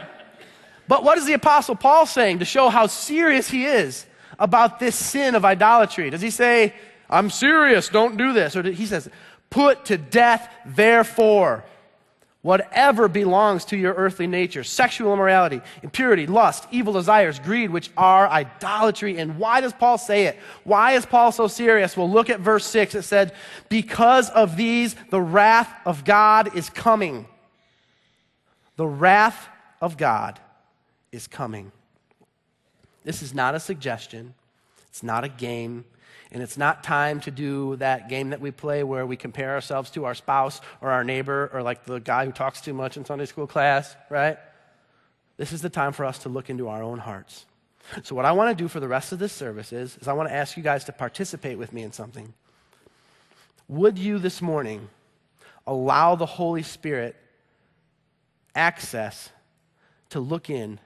But 0.89 1.05
what 1.05 1.17
is 1.17 1.25
the 1.25 1.33
Apostle 1.33 1.75
Paul 1.75 2.05
saying 2.05 2.41
to 2.41 2.45
show 2.45 2.69
how 2.69 2.87
serious 2.87 3.49
he 3.49 3.65
is 3.65 4.05
about 4.39 4.79
this 4.79 4.95
sin 4.95 5.37
of 5.37 5.47
idolatry? 5.47 6.11
Does 6.11 6.21
he 6.21 6.29
say, 6.29 6.75
I'm 7.09 7.31
serious, 7.31 7.89
don't 7.89 8.19
do 8.19 8.35
this? 8.35 8.57
Or 8.57 8.63
he 8.63 8.85
says, 8.85 9.09
put 9.49 9.87
to 9.87 9.97
death, 9.97 10.53
therefore, 10.67 11.65
whatever 12.45 13.09
belongs 13.09 13.65
to 13.65 13.75
your 13.75 13.95
earthly 13.95 14.27
nature 14.27 14.63
sexual 14.63 15.15
immorality, 15.15 15.63
impurity, 15.83 16.27
lust, 16.27 16.67
evil 16.71 16.93
desires, 16.93 17.39
greed, 17.39 17.71
which 17.71 17.91
are 17.97 18.29
idolatry. 18.29 19.19
And 19.19 19.39
why 19.39 19.63
does 19.63 19.73
Paul 19.73 19.97
say 19.97 20.27
it? 20.27 20.39
Why 20.63 20.93
is 20.93 21.07
Paul 21.07 21.33
so 21.33 21.49
serious? 21.49 21.97
Well, 21.97 22.09
look 22.09 22.29
at 22.29 22.41
verse 22.41 22.67
6. 22.67 22.97
It 22.97 23.03
said, 23.03 23.33
Because 23.71 24.29
of 24.29 24.59
these, 24.59 24.95
the 25.09 25.23
wrath 25.23 25.75
of 25.87 26.05
God 26.05 26.55
is 26.55 26.69
coming. 26.69 27.27
The 28.77 28.87
wrath 28.87 29.49
of 29.81 29.97
God 29.97 30.39
is 31.13 31.27
coming. 31.27 31.73
This 33.05 33.23
is 33.23 33.33
not 33.33 33.55
a 33.55 33.61
suggestion, 33.61 34.35
it's 34.89 35.03
not 35.03 35.25
a 35.25 35.29
game, 35.31 35.87
and 36.33 36.43
it's 36.43 36.57
not 36.57 36.83
time 36.83 37.21
to 37.21 37.31
do 37.31 37.77
that 37.77 38.09
game 38.09 38.31
that 38.31 38.41
we 38.41 38.51
play 38.51 38.83
where 38.83 39.07
we 39.07 39.17
compare 39.17 39.51
ourselves 39.51 39.91
to 39.93 40.05
our 40.05 40.15
spouse 40.15 40.61
or 40.81 40.91
our 40.91 41.05
neighbor 41.05 41.51
or 41.53 41.63
like 41.63 41.85
the 41.85 42.01
guy 42.01 42.25
who 42.25 42.33
talks 42.33 42.61
too 42.61 42.75
much 42.75 42.97
in 42.97 43.05
Sunday 43.05 43.27
school 43.27 43.47
class, 43.47 43.95
right? 44.11 44.39
This 45.37 45.53
is 45.53 45.63
the 45.63 45.71
time 45.71 45.93
for 45.93 46.05
us 46.05 46.19
to 46.21 46.29
look 46.29 46.51
into 46.51 46.69
our 46.69 46.83
own 46.83 46.99
hearts. 46.99 47.47
So, 48.03 48.15
what 48.15 48.25
I 48.25 48.33
want 48.33 48.57
to 48.57 48.63
do 48.63 48.69
for 48.69 48.81
the 48.81 48.89
rest 48.89 49.13
of 49.13 49.19
this 49.19 49.33
service 49.33 49.73
is, 49.73 49.99
is 49.99 50.09
I 50.09 50.15
want 50.15 50.29
to 50.29 50.35
ask 50.35 50.57
you 50.57 50.63
guys 50.63 50.85
to 50.85 50.93
participate 50.93 51.59
with 51.59 51.73
me 51.73 51.83
in 51.83 51.93
something. 51.93 52.33
Would 53.69 53.99
you 53.99 54.19
this 54.19 54.41
morning 54.41 54.89
allow 55.67 56.15
the 56.15 56.27
Holy 56.27 56.63
Spirit 56.63 57.17
access 58.55 59.31
to 60.11 60.21
look 60.21 60.49
in 60.49 60.79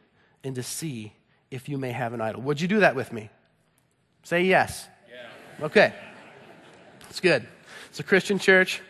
and 0.42 0.54
to 0.54 0.62
see 0.62 1.12
if 1.50 1.68
you 1.68 1.78
may 1.78 1.92
have 1.92 2.12
an 2.12 2.20
idol. 2.20 2.42
Would 2.42 2.60
you 2.60 2.68
do 2.68 2.80
that 2.80 2.94
with 2.94 3.12
me? 3.12 3.30
Say 4.22 4.42
yes. 4.42 4.88
Okay. 5.60 5.92
It's 7.10 7.20
good. 7.20 7.46
It's 7.88 7.98
a 7.98 8.04
Christian 8.04 8.38
church. 8.38 8.80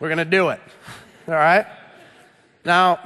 We're 0.00 0.08
going 0.08 0.18
to 0.18 0.24
do 0.24 0.48
it. 0.48 0.60
All 1.28 1.34
right? 1.34 1.66
Now, 2.64 2.98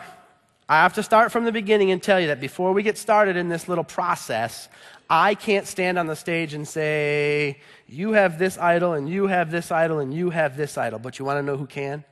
I 0.69 0.77
have 0.77 0.95
to 0.95 1.03
start 1.03 1.31
from 1.31 1.45
the 1.45 1.53
beginning 1.53 1.91
and 1.91 2.03
tell 2.03 2.19
you 2.19 2.29
that 2.29 2.41
before 2.41 2.73
we 2.73 2.83
get 2.83 2.97
started 2.97 3.37
in 3.37 3.51
this 3.51 3.69
little 3.69 3.85
process, 3.85 4.69
I 5.11 5.35
can't 5.35 5.67
stand 5.67 5.99
on 5.99 6.07
the 6.07 6.17
stage 6.17 6.55
and 6.55 6.67
say, 6.67 7.61
You 7.87 8.13
have 8.13 8.39
this 8.39 8.57
idol, 8.57 8.95
and 8.95 9.07
you 9.07 9.27
have 9.27 9.51
this 9.51 9.71
idol, 9.71 9.99
and 9.99 10.15
you 10.15 10.31
have 10.31 10.57
this 10.57 10.79
idol. 10.79 10.99
But 10.99 11.19
you 11.19 11.27
want 11.27 11.39
to 11.39 11.43
know 11.43 11.59
who 11.59 11.67
can? 11.67 12.05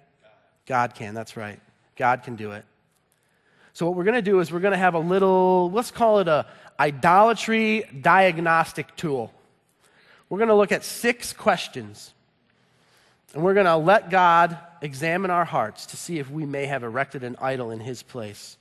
God 0.66 0.94
can. 0.94 1.14
That's 1.14 1.36
right. 1.36 1.58
God 1.96 2.22
can 2.22 2.36
do 2.36 2.52
it. 2.52 2.66
So 3.72 3.86
what 3.86 3.96
we're 3.96 4.04
going 4.04 4.16
to 4.16 4.22
do 4.22 4.40
is 4.40 4.52
we're 4.52 4.60
going 4.60 4.72
to 4.72 4.78
have 4.78 4.94
a 4.94 4.98
little, 4.98 5.70
let's 5.70 5.90
call 5.90 6.18
it 6.18 6.28
a 6.28 6.46
idolatry 6.78 7.84
diagnostic 8.02 8.94
tool. 8.96 9.32
We're 10.28 10.38
going 10.38 10.48
to 10.48 10.54
look 10.54 10.72
at 10.72 10.84
six 10.84 11.32
questions. 11.32 12.12
And 13.34 13.42
we're 13.42 13.54
going 13.54 13.66
to 13.66 13.76
let 13.76 14.10
God 14.10 14.56
examine 14.80 15.30
our 15.30 15.44
hearts 15.44 15.86
to 15.86 15.96
see 15.96 16.18
if 16.18 16.30
we 16.30 16.46
may 16.46 16.66
have 16.66 16.82
erected 16.82 17.24
an 17.24 17.36
idol 17.40 17.70
in 17.70 17.80
his 17.80 18.02
place. 18.02 18.56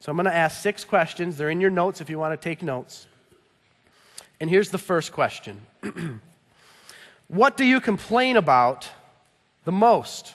So 0.00 0.10
I'm 0.10 0.16
going 0.16 0.26
to 0.26 0.34
ask 0.34 0.60
six 0.62 0.84
questions. 0.84 1.36
They're 1.36 1.50
in 1.50 1.60
your 1.60 1.70
notes 1.70 2.00
if 2.00 2.08
you 2.08 2.18
want 2.18 2.38
to 2.38 2.42
take 2.42 2.62
notes. 2.62 3.06
And 4.40 4.48
here's 4.48 4.70
the 4.70 4.78
first 4.78 5.12
question 5.12 5.60
What 7.28 7.56
do 7.56 7.64
you 7.64 7.80
complain 7.80 8.36
about 8.36 8.88
the 9.64 9.72
most? 9.72 10.34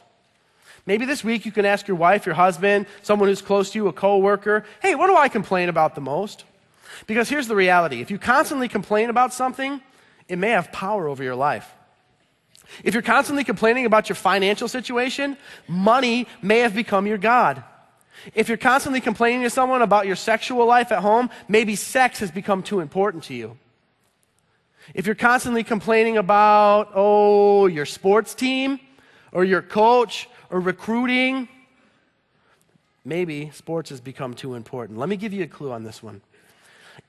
Maybe 0.86 1.05
this 1.05 1.23
week 1.23 1.45
you 1.45 1.51
can 1.51 1.65
ask 1.65 1.88
your 1.88 1.95
wife, 1.95 2.25
your 2.25 2.36
husband, 2.36 2.88
someone 3.03 3.29
who's 3.29 3.41
close 3.41 3.71
to 3.71 3.79
you, 3.79 3.88
a 3.88 3.93
coworker, 3.93 4.65
hey, 4.81 4.95
what 4.95 5.07
do 5.07 5.15
I 5.15 5.29
complain 5.29 5.69
about 5.69 5.95
the 5.95 6.01
most? 6.01 6.43
Because 7.07 7.29
here's 7.29 7.47
the 7.47 7.55
reality 7.55 8.01
if 8.01 8.12
you 8.12 8.19
constantly 8.19 8.67
complain 8.67 9.09
about 9.09 9.33
something, 9.33 9.81
it 10.27 10.38
may 10.38 10.49
have 10.49 10.71
power 10.71 11.07
over 11.07 11.23
your 11.23 11.36
life. 11.36 11.71
If 12.83 12.93
you're 12.93 13.03
constantly 13.03 13.43
complaining 13.43 13.86
about 13.86 14.09
your 14.09 14.15
financial 14.15 14.67
situation, 14.67 15.38
money 15.67 16.27
may 16.41 16.59
have 16.59 16.73
become 16.73 17.05
your 17.05 17.17
God. 17.17 17.63
If 18.33 18.47
you're 18.47 18.57
constantly 18.57 19.01
complaining 19.01 19.41
to 19.43 19.49
someone 19.49 19.81
about 19.81 20.07
your 20.07 20.15
sexual 20.15 20.65
life 20.65 20.91
at 20.91 20.99
home, 20.99 21.29
maybe 21.47 21.75
sex 21.75 22.19
has 22.19 22.31
become 22.31 22.63
too 22.63 22.79
important 22.79 23.23
to 23.25 23.33
you. 23.33 23.57
If 24.93 25.05
you're 25.05 25.15
constantly 25.15 25.63
complaining 25.63 26.17
about, 26.17 26.91
oh, 26.93 27.67
your 27.67 27.86
sports 27.86 28.33
team 28.33 28.79
or 29.31 29.43
your 29.43 29.62
coach 29.62 30.29
or 30.49 30.59
recruiting, 30.59 31.47
maybe 33.05 33.49
sports 33.51 33.89
has 33.89 34.01
become 34.01 34.33
too 34.33 34.55
important. 34.55 34.99
Let 34.99 35.09
me 35.09 35.17
give 35.17 35.33
you 35.33 35.43
a 35.43 35.47
clue 35.47 35.71
on 35.71 35.83
this 35.83 36.03
one. 36.03 36.21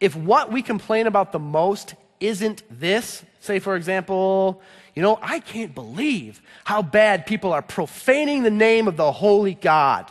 If 0.01 0.17
what 0.17 0.51
we 0.51 0.63
complain 0.63 1.07
about 1.07 1.33
the 1.33 1.39
most 1.39 1.95
isn't 2.21 2.63
this, 2.71 3.25
say, 3.41 3.59
for 3.59 3.77
example, 3.77 4.63
you 4.95 5.03
know, 5.03 5.19
I 5.21 5.41
can't 5.41 5.75
believe 5.75 6.41
how 6.65 6.83
bad 6.83 7.27
people 7.27 7.53
are 7.53 7.63
profaning 7.63 8.43
the 8.43 8.51
name 8.51 8.89
of 8.89 8.97
the 8.97 9.11
holy 9.13 9.55
God. 9.55 10.11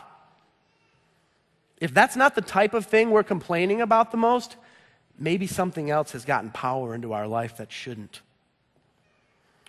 If 1.80 1.92
that's 1.92 2.16
not 2.16 2.34
the 2.34 2.42
type 2.42 2.74
of 2.74 2.86
thing 2.86 3.10
we're 3.10 3.22
complaining 3.22 3.80
about 3.80 4.10
the 4.10 4.16
most, 4.16 4.56
maybe 5.18 5.46
something 5.46 5.90
else 5.90 6.12
has 6.12 6.24
gotten 6.24 6.50
power 6.50 6.94
into 6.94 7.12
our 7.12 7.26
life 7.26 7.56
that 7.56 7.72
shouldn't. 7.72 8.20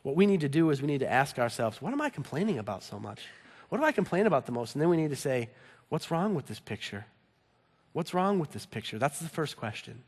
What 0.04 0.16
we 0.16 0.28
need 0.28 0.42
to 0.42 0.50
do 0.50 0.70
is 0.70 0.82
we 0.82 0.88
need 0.88 1.00
to 1.00 1.12
ask 1.12 1.40
ourselves, 1.40 1.82
what 1.82 1.92
am 1.92 2.02
I 2.02 2.10
complaining 2.10 2.60
about 2.60 2.84
so 2.84 3.00
much? 3.00 3.22
What 3.70 3.80
do 3.80 3.84
I 3.84 3.92
complain 3.92 4.28
about 4.28 4.46
the 4.46 4.52
most? 4.52 4.76
And 4.76 4.82
then 4.82 4.90
we 4.90 4.98
need 4.98 5.10
to 5.10 5.16
say, 5.16 5.50
what's 5.90 6.12
wrong 6.12 6.36
with 6.36 6.46
this 6.46 6.60
picture? 6.60 7.06
What's 7.94 8.14
wrong 8.14 8.40
with 8.40 8.52
this 8.52 8.66
picture? 8.66 9.00
That's 9.00 9.20
the 9.20 9.30
first 9.30 9.58
question. 9.58 10.04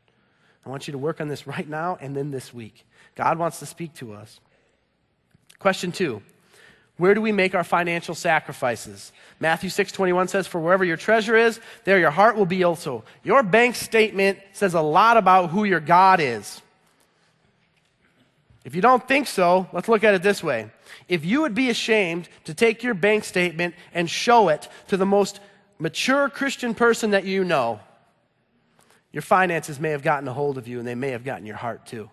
I 0.68 0.70
want 0.70 0.86
you 0.86 0.92
to 0.92 0.98
work 0.98 1.22
on 1.22 1.28
this 1.28 1.46
right 1.46 1.66
now 1.66 1.96
and 1.98 2.14
then 2.14 2.30
this 2.30 2.52
week. 2.52 2.84
God 3.14 3.38
wants 3.38 3.58
to 3.60 3.66
speak 3.66 3.94
to 3.94 4.12
us. 4.12 4.38
Question 5.58 5.92
two 5.92 6.20
Where 6.98 7.14
do 7.14 7.22
we 7.22 7.32
make 7.32 7.54
our 7.54 7.64
financial 7.64 8.14
sacrifices? 8.14 9.12
Matthew 9.40 9.70
6 9.70 9.92
21 9.92 10.28
says, 10.28 10.46
For 10.46 10.60
wherever 10.60 10.84
your 10.84 10.98
treasure 10.98 11.34
is, 11.36 11.58
there 11.84 11.98
your 11.98 12.10
heart 12.10 12.36
will 12.36 12.44
be 12.44 12.64
also. 12.64 13.02
Your 13.24 13.42
bank 13.42 13.76
statement 13.76 14.40
says 14.52 14.74
a 14.74 14.82
lot 14.82 15.16
about 15.16 15.48
who 15.48 15.64
your 15.64 15.80
God 15.80 16.20
is. 16.20 16.60
If 18.66 18.74
you 18.74 18.82
don't 18.82 19.08
think 19.08 19.26
so, 19.26 19.66
let's 19.72 19.88
look 19.88 20.04
at 20.04 20.12
it 20.12 20.22
this 20.22 20.44
way. 20.44 20.70
If 21.08 21.24
you 21.24 21.40
would 21.40 21.54
be 21.54 21.70
ashamed 21.70 22.28
to 22.44 22.52
take 22.52 22.82
your 22.82 22.92
bank 22.92 23.24
statement 23.24 23.74
and 23.94 24.10
show 24.10 24.50
it 24.50 24.68
to 24.88 24.98
the 24.98 25.06
most 25.06 25.40
mature 25.78 26.28
Christian 26.28 26.74
person 26.74 27.12
that 27.12 27.24
you 27.24 27.42
know, 27.42 27.80
Your 29.12 29.22
finances 29.22 29.80
may 29.80 29.90
have 29.90 30.02
gotten 30.02 30.28
a 30.28 30.32
hold 30.32 30.58
of 30.58 30.68
you 30.68 30.78
and 30.78 30.86
they 30.86 30.94
may 30.94 31.10
have 31.10 31.24
gotten 31.24 31.46
your 31.46 31.56
heart 31.56 31.86
too. 31.86 32.10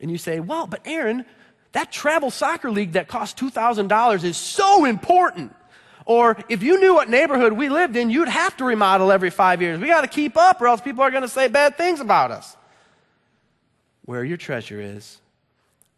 And 0.00 0.10
you 0.10 0.18
say, 0.18 0.40
well, 0.40 0.66
but 0.66 0.80
Aaron, 0.84 1.24
that 1.72 1.92
travel 1.92 2.30
soccer 2.30 2.70
league 2.70 2.92
that 2.92 3.08
costs 3.08 3.40
$2,000 3.40 4.24
is 4.24 4.36
so 4.36 4.84
important. 4.84 5.54
Or 6.06 6.36
if 6.48 6.62
you 6.62 6.80
knew 6.80 6.94
what 6.94 7.08
neighborhood 7.08 7.52
we 7.54 7.68
lived 7.68 7.96
in, 7.96 8.10
you'd 8.10 8.28
have 8.28 8.56
to 8.58 8.64
remodel 8.64 9.10
every 9.10 9.30
five 9.30 9.62
years. 9.62 9.80
We 9.80 9.86
got 9.86 10.02
to 10.02 10.08
keep 10.08 10.36
up 10.36 10.60
or 10.60 10.66
else 10.66 10.80
people 10.80 11.02
are 11.02 11.10
going 11.10 11.22
to 11.22 11.28
say 11.28 11.48
bad 11.48 11.76
things 11.76 12.00
about 12.00 12.30
us. 12.30 12.56
Where 14.04 14.24
your 14.24 14.36
treasure 14.36 14.80
is, 14.80 15.20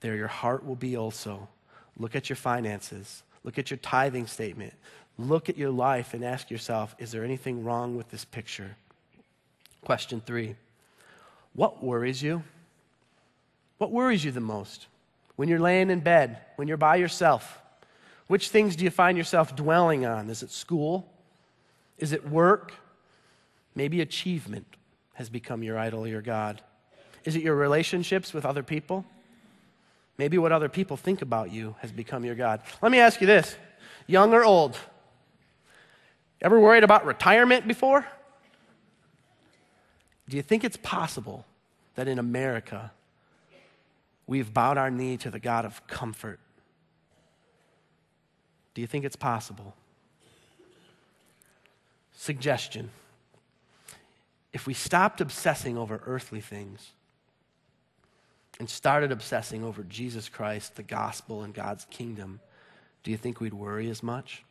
there 0.00 0.14
your 0.14 0.28
heart 0.28 0.64
will 0.64 0.76
be 0.76 0.96
also. 0.96 1.48
Look 1.98 2.14
at 2.14 2.28
your 2.28 2.36
finances. 2.36 3.22
Look 3.42 3.58
at 3.58 3.70
your 3.70 3.78
tithing 3.78 4.28
statement. 4.28 4.74
Look 5.18 5.48
at 5.48 5.56
your 5.56 5.70
life 5.70 6.14
and 6.14 6.24
ask 6.24 6.50
yourself 6.50 6.94
is 6.98 7.10
there 7.10 7.24
anything 7.24 7.64
wrong 7.64 7.96
with 7.96 8.10
this 8.10 8.24
picture? 8.24 8.76
Question 9.86 10.20
three 10.20 10.56
What 11.52 11.80
worries 11.80 12.20
you? 12.20 12.42
What 13.78 13.92
worries 13.92 14.24
you 14.24 14.32
the 14.32 14.40
most? 14.40 14.88
When 15.36 15.48
you're 15.48 15.60
laying 15.60 15.90
in 15.90 16.00
bed, 16.00 16.38
when 16.56 16.66
you're 16.66 16.76
by 16.76 16.96
yourself, 16.96 17.60
which 18.26 18.48
things 18.48 18.74
do 18.74 18.82
you 18.82 18.90
find 18.90 19.16
yourself 19.16 19.54
dwelling 19.54 20.04
on? 20.04 20.28
Is 20.28 20.42
it 20.42 20.50
school? 20.50 21.08
Is 21.98 22.10
it 22.10 22.28
work? 22.28 22.72
Maybe 23.76 24.00
achievement 24.00 24.66
has 25.14 25.28
become 25.28 25.62
your 25.62 25.78
idol, 25.78 26.04
your 26.04 26.20
God. 26.20 26.62
Is 27.24 27.36
it 27.36 27.42
your 27.42 27.54
relationships 27.54 28.34
with 28.34 28.44
other 28.44 28.64
people? 28.64 29.04
Maybe 30.18 30.36
what 30.36 30.50
other 30.50 30.68
people 30.68 30.96
think 30.96 31.22
about 31.22 31.52
you 31.52 31.76
has 31.78 31.92
become 31.92 32.24
your 32.24 32.34
God. 32.34 32.60
Let 32.82 32.90
me 32.90 32.98
ask 32.98 33.20
you 33.20 33.28
this 33.28 33.54
young 34.08 34.34
or 34.34 34.44
old? 34.44 34.76
Ever 36.42 36.58
worried 36.58 36.82
about 36.82 37.06
retirement 37.06 37.68
before? 37.68 38.04
Do 40.28 40.36
you 40.36 40.42
think 40.42 40.64
it's 40.64 40.76
possible 40.76 41.44
that 41.94 42.08
in 42.08 42.18
America 42.18 42.90
we've 44.26 44.52
bowed 44.52 44.76
our 44.76 44.90
knee 44.90 45.16
to 45.18 45.30
the 45.30 45.38
God 45.38 45.64
of 45.64 45.86
comfort? 45.86 46.40
Do 48.74 48.80
you 48.80 48.86
think 48.86 49.04
it's 49.04 49.16
possible? 49.16 49.74
Suggestion. 52.12 52.90
If 54.52 54.66
we 54.66 54.74
stopped 54.74 55.20
obsessing 55.20 55.76
over 55.76 56.00
earthly 56.06 56.40
things 56.40 56.92
and 58.58 58.68
started 58.68 59.12
obsessing 59.12 59.62
over 59.62 59.82
Jesus 59.82 60.28
Christ, 60.28 60.76
the 60.76 60.82
gospel, 60.82 61.42
and 61.42 61.52
God's 61.54 61.84
kingdom, 61.86 62.40
do 63.02 63.10
you 63.10 63.16
think 63.16 63.40
we'd 63.40 63.54
worry 63.54 63.90
as 63.90 64.02
much? 64.02 64.45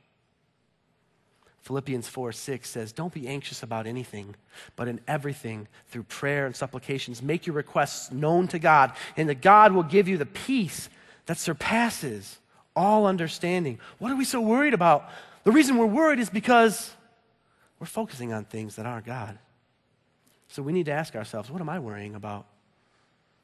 Philippians 1.65 2.07
4 2.07 2.31
6 2.31 2.69
says, 2.69 2.91
Don't 2.91 3.11
be 3.11 3.27
anxious 3.27 3.63
about 3.63 3.87
anything, 3.87 4.35
but 4.75 4.87
in 4.87 5.01
everything, 5.07 5.67
through 5.87 6.03
prayer 6.03 6.45
and 6.45 6.55
supplications, 6.55 7.23
make 7.23 7.47
your 7.47 7.55
requests 7.55 8.11
known 8.11 8.47
to 8.49 8.59
God, 8.59 8.93
and 9.17 9.27
that 9.29 9.41
God 9.41 9.71
will 9.71 9.83
give 9.83 10.07
you 10.07 10.15
the 10.15 10.27
peace 10.27 10.89
that 11.25 11.39
surpasses 11.39 12.37
all 12.75 13.07
understanding. 13.07 13.79
What 13.97 14.11
are 14.11 14.15
we 14.15 14.25
so 14.25 14.41
worried 14.41 14.75
about? 14.75 15.09
The 15.43 15.51
reason 15.51 15.77
we're 15.77 15.87
worried 15.87 16.19
is 16.19 16.29
because 16.29 16.93
we're 17.79 17.87
focusing 17.87 18.31
on 18.31 18.45
things 18.45 18.75
that 18.75 18.85
aren't 18.85 19.07
God. 19.07 19.39
So 20.47 20.61
we 20.61 20.71
need 20.71 20.85
to 20.85 20.91
ask 20.91 21.15
ourselves, 21.15 21.49
What 21.49 21.61
am 21.61 21.69
I 21.69 21.79
worrying 21.79 22.13
about? 22.13 22.45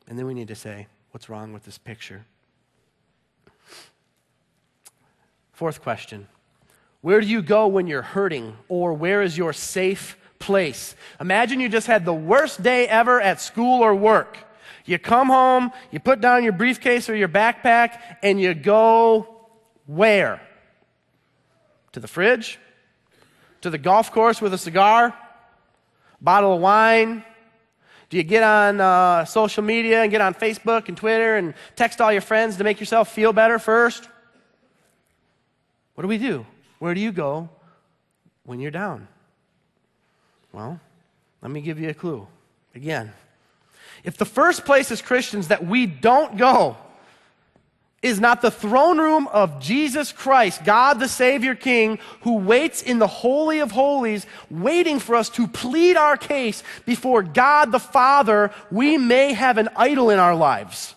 And 0.08 0.20
then 0.20 0.28
we 0.28 0.36
need 0.36 0.50
to 0.50 0.56
say, 0.56 0.86
What's 1.10 1.28
wrong 1.28 1.54
with 1.54 1.66
this 1.66 1.80
picture? 1.80 2.24
Fourth 5.54 5.82
question 5.82 6.28
where 7.02 7.20
do 7.20 7.28
you 7.28 7.42
go 7.42 7.68
when 7.68 7.88
you're 7.88 8.02
hurting? 8.02 8.56
Or 8.70 8.94
where 8.94 9.22
is 9.22 9.38
your 9.38 9.54
safe 9.54 10.18
place? 10.40 10.96
Imagine 11.20 11.60
you 11.60 11.70
just 11.70 11.88
had 11.88 12.06
the 12.06 12.14
worst 12.14 12.62
day 12.62 12.88
ever 12.88 13.20
at 13.20 13.42
school 13.42 13.84
or 13.84 13.94
work. 13.94 14.38
You 14.86 14.98
come 15.00 15.28
home, 15.28 15.72
you 15.92 16.00
put 16.00 16.22
down 16.22 16.44
your 16.44 16.54
briefcase 16.54 17.10
or 17.10 17.16
your 17.16 17.28
backpack, 17.28 18.00
and 18.24 18.40
you 18.40 18.54
go 18.54 19.48
where? 19.86 20.42
To 21.94 22.00
the 22.00 22.08
fridge? 22.08 22.60
To 23.62 23.70
the 23.70 23.78
golf 23.78 24.12
course 24.12 24.42
with 24.42 24.54
a 24.54 24.58
cigar? 24.58 25.16
Bottle 26.20 26.54
of 26.54 26.62
wine? 26.62 27.24
Do 28.10 28.18
you 28.18 28.24
get 28.24 28.44
on 28.44 28.82
uh, 28.82 29.26
social 29.26 29.64
media 29.64 30.02
and 30.02 30.12
get 30.12 30.22
on 30.22 30.34
Facebook 30.34 30.88
and 30.88 30.98
Twitter 30.98 31.38
and 31.38 31.54
text 31.76 32.02
all 32.02 32.12
your 32.12 32.22
friends 32.22 32.58
to 32.58 32.64
make 32.64 32.80
yourself 32.80 33.12
feel 33.14 33.34
better 33.34 33.58
first? 33.58 34.08
What 35.96 36.02
do 36.02 36.08
we 36.08 36.18
do? 36.18 36.46
Where 36.82 36.96
do 36.96 37.00
you 37.00 37.12
go 37.12 37.48
when 38.44 38.60
you're 38.60 38.72
down? 38.72 39.08
Well, 40.52 40.80
let 41.40 41.52
me 41.52 41.62
give 41.62 41.80
you 41.80 41.90
a 41.90 41.94
clue. 41.94 42.26
Again, 42.74 43.14
if 44.04 44.18
the 44.18 44.26
first 44.26 44.66
place 44.66 44.90
as 44.90 45.00
Christians 45.00 45.50
that 45.50 45.64
we 45.64 45.86
don't 45.86 46.38
go 46.38 46.76
is 48.02 48.20
not 48.20 48.42
the 48.42 48.50
throne 48.50 48.98
room 48.98 49.28
of 49.28 49.62
Jesus 49.62 50.12
Christ, 50.12 50.66
God 50.66 51.00
the 51.00 51.08
Savior 51.08 51.54
King, 51.54 52.00
who 52.22 52.38
waits 52.38 52.82
in 52.82 52.98
the 52.98 53.06
Holy 53.06 53.60
of 53.60 53.70
Holies, 53.70 54.26
waiting 54.50 54.98
for 54.98 55.14
us 55.14 55.30
to 55.30 55.48
plead 55.48 55.98
our 55.98 56.18
case 56.18 56.64
before 56.88 57.22
God 57.22 57.72
the 57.72 57.80
Father, 57.80 58.50
we 58.72 58.98
may 58.98 59.34
have 59.34 59.60
an 59.60 59.70
idol 59.76 60.10
in 60.10 60.18
our 60.18 60.34
lives 60.34 60.96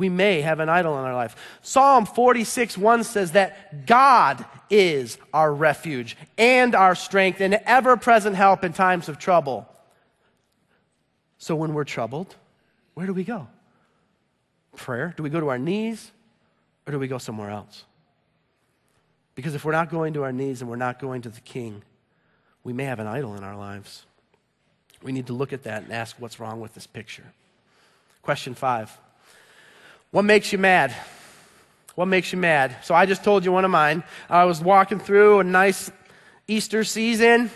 we 0.00 0.08
may 0.08 0.40
have 0.40 0.60
an 0.60 0.70
idol 0.70 0.98
in 0.98 1.04
our 1.04 1.14
life. 1.14 1.36
Psalm 1.60 2.06
46 2.06 2.78
1 2.78 3.04
says 3.04 3.32
that 3.32 3.84
God 3.84 4.42
is 4.70 5.18
our 5.34 5.52
refuge 5.52 6.16
and 6.38 6.74
our 6.74 6.94
strength 6.94 7.42
and 7.42 7.60
ever 7.66 7.98
present 7.98 8.34
help 8.34 8.64
in 8.64 8.72
times 8.72 9.10
of 9.10 9.18
trouble. 9.18 9.68
So 11.36 11.54
when 11.54 11.74
we're 11.74 11.84
troubled, 11.84 12.34
where 12.94 13.06
do 13.06 13.12
we 13.12 13.24
go? 13.24 13.46
Prayer? 14.74 15.12
Do 15.18 15.22
we 15.22 15.28
go 15.28 15.38
to 15.38 15.48
our 15.48 15.58
knees 15.58 16.10
or 16.86 16.92
do 16.92 16.98
we 16.98 17.06
go 17.06 17.18
somewhere 17.18 17.50
else? 17.50 17.84
Because 19.34 19.54
if 19.54 19.66
we're 19.66 19.72
not 19.72 19.90
going 19.90 20.14
to 20.14 20.22
our 20.22 20.32
knees 20.32 20.62
and 20.62 20.70
we're 20.70 20.76
not 20.76 20.98
going 20.98 21.20
to 21.22 21.28
the 21.28 21.42
King, 21.42 21.82
we 22.64 22.72
may 22.72 22.84
have 22.84 23.00
an 23.00 23.06
idol 23.06 23.34
in 23.36 23.44
our 23.44 23.54
lives. 23.54 24.06
We 25.02 25.12
need 25.12 25.26
to 25.26 25.34
look 25.34 25.52
at 25.52 25.64
that 25.64 25.82
and 25.82 25.92
ask 25.92 26.16
what's 26.18 26.40
wrong 26.40 26.58
with 26.58 26.72
this 26.72 26.86
picture. 26.86 27.34
Question 28.22 28.54
five 28.54 28.96
what 30.10 30.24
makes 30.24 30.52
you 30.52 30.58
mad? 30.58 30.94
What 31.94 32.06
makes 32.06 32.32
you 32.32 32.38
mad? 32.38 32.76
So 32.82 32.94
I 32.94 33.06
just 33.06 33.22
told 33.22 33.44
you 33.44 33.52
one 33.52 33.64
of 33.64 33.70
mine. 33.70 34.02
I 34.28 34.44
was 34.44 34.60
walking 34.60 34.98
through 34.98 35.40
a 35.40 35.44
nice 35.44 35.90
Easter 36.48 36.82
season. 36.82 37.50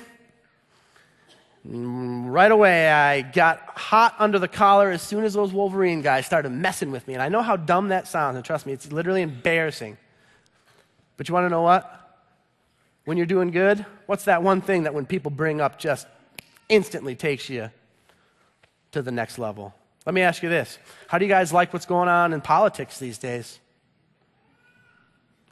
Right 1.65 2.53
away, 2.53 2.91
I 2.91 3.23
got 3.23 3.61
hot 3.71 4.15
under 4.19 4.39
the 4.39 4.49
collar 4.49 4.91
as 4.91 5.01
soon 5.01 5.25
as 5.25 5.33
those 5.33 5.53
Wolverine 5.53 6.03
guys 6.03 6.27
started 6.27 6.51
messing 6.51 6.91
with 6.91 7.09
me. 7.09 7.15
And 7.15 7.23
I 7.23 7.31
know 7.31 7.41
how 7.41 7.57
dumb 7.57 7.89
that 7.89 8.07
sounds, 8.07 8.37
and 8.37 8.45
trust 8.45 8.67
me, 8.67 8.75
it's 8.75 8.93
literally 8.93 9.23
embarrassing. 9.23 9.97
But 11.17 11.29
you 11.29 11.33
want 11.33 11.47
to 11.47 11.49
know 11.49 11.63
what? 11.63 11.91
When 13.07 13.17
you're 13.17 13.27
doing 13.27 13.51
good, 13.51 13.85
what's 14.07 14.25
that 14.25 14.43
one 14.43 14.61
thing 14.61 14.83
that 14.83 14.93
when 14.93 15.07
people 15.07 15.31
bring 15.31 15.61
up 15.61 15.79
just 15.79 16.07
instantly 16.69 17.15
takes 17.15 17.49
you 17.49 17.71
to 18.93 19.01
the 19.01 19.11
next 19.11 19.39
level? 19.39 19.75
Let 20.07 20.15
me 20.15 20.21
ask 20.21 20.43
you 20.43 20.49
this 20.49 20.79
How 21.09 21.19
do 21.19 21.25
you 21.25 21.31
guys 21.31 21.53
like 21.53 21.73
what's 21.73 21.87
going 21.87 22.09
on 22.09 22.33
in 22.33 22.41
politics 22.41 22.99
these 22.99 23.19
days? 23.19 23.59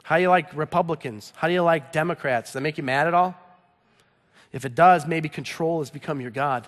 How 0.03 0.17
do 0.17 0.21
you 0.21 0.29
like 0.29 0.53
Republicans? 0.55 1.31
How 1.35 1.47
do 1.47 1.53
you 1.53 1.63
like 1.63 1.91
Democrats? 1.91 2.49
Does 2.49 2.53
that 2.53 2.61
make 2.61 2.77
you 2.77 2.83
mad 2.83 3.07
at 3.07 3.13
all? 3.13 3.35
If 4.51 4.65
it 4.65 4.75
does, 4.75 5.07
maybe 5.07 5.29
control 5.29 5.79
has 5.79 5.89
become 5.89 6.21
your 6.21 6.29
God. 6.29 6.67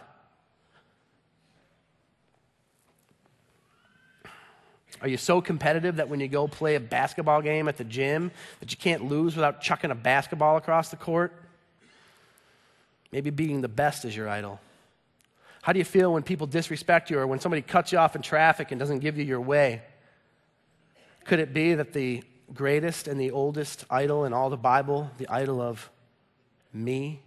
Are 5.02 5.08
you 5.08 5.18
so 5.18 5.42
competitive 5.42 5.98
that 5.98 6.10
when 6.10 6.20
you 6.20 6.28
go 6.28 6.48
play 6.48 6.76
a 6.76 6.80
basketball 6.80 7.42
game 7.42 7.68
at 7.68 7.78
the 7.78 7.84
gym 7.84 8.32
that 8.62 8.72
you 8.72 8.78
can't 8.78 9.06
lose 9.06 9.36
without 9.36 9.62
chucking 9.62 9.92
a 9.92 9.96
basketball 9.96 10.56
across 10.56 10.90
the 10.90 10.96
court? 10.96 11.34
Maybe 13.12 13.30
being 13.30 13.62
the 13.62 13.68
best 13.68 14.06
is 14.06 14.16
your 14.16 14.30
idol. 14.30 14.60
How 15.66 15.74
do 15.74 15.80
you 15.80 15.86
feel 15.86 16.14
when 16.14 16.22
people 16.22 16.46
disrespect 16.46 17.10
you 17.10 17.18
or 17.18 17.26
when 17.26 17.40
somebody 17.40 17.64
cuts 17.64 17.92
you 17.92 17.98
off 17.98 18.16
in 18.16 18.22
traffic 18.22 18.70
and 18.70 18.80
doesn't 18.80 19.00
give 19.00 19.18
you 19.18 19.24
your 19.24 19.42
way? 19.42 19.82
Could 21.24 21.40
it 21.40 21.56
be 21.56 21.74
that 21.74 21.92
the 21.92 22.22
greatest 22.54 23.08
and 23.08 23.20
the 23.20 23.32
oldest 23.32 23.84
idol 23.90 24.26
in 24.26 24.32
all 24.32 24.52
the 24.52 24.58
Bible, 24.58 25.10
the 25.18 25.28
idol 25.28 25.60
of 25.60 25.90
me, 26.72 27.24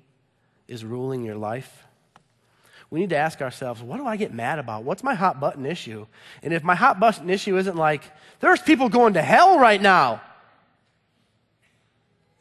is 0.68 0.84
ruling 0.84 1.24
your 1.24 1.34
life? 1.34 1.82
We 2.90 3.00
need 3.00 3.10
to 3.10 3.16
ask 3.16 3.42
ourselves, 3.42 3.82
what 3.82 3.96
do 3.96 4.06
I 4.06 4.14
get 4.14 4.32
mad 4.32 4.60
about? 4.60 4.84
What's 4.84 5.02
my 5.02 5.14
hot 5.14 5.40
button 5.40 5.66
issue? 5.66 6.06
And 6.40 6.54
if 6.54 6.62
my 6.62 6.76
hot 6.76 7.00
button 7.00 7.28
issue 7.28 7.56
isn't 7.56 7.76
like, 7.76 8.04
there's 8.38 8.62
people 8.62 8.88
going 8.88 9.14
to 9.14 9.22
hell 9.22 9.58
right 9.58 9.82
now, 9.82 10.22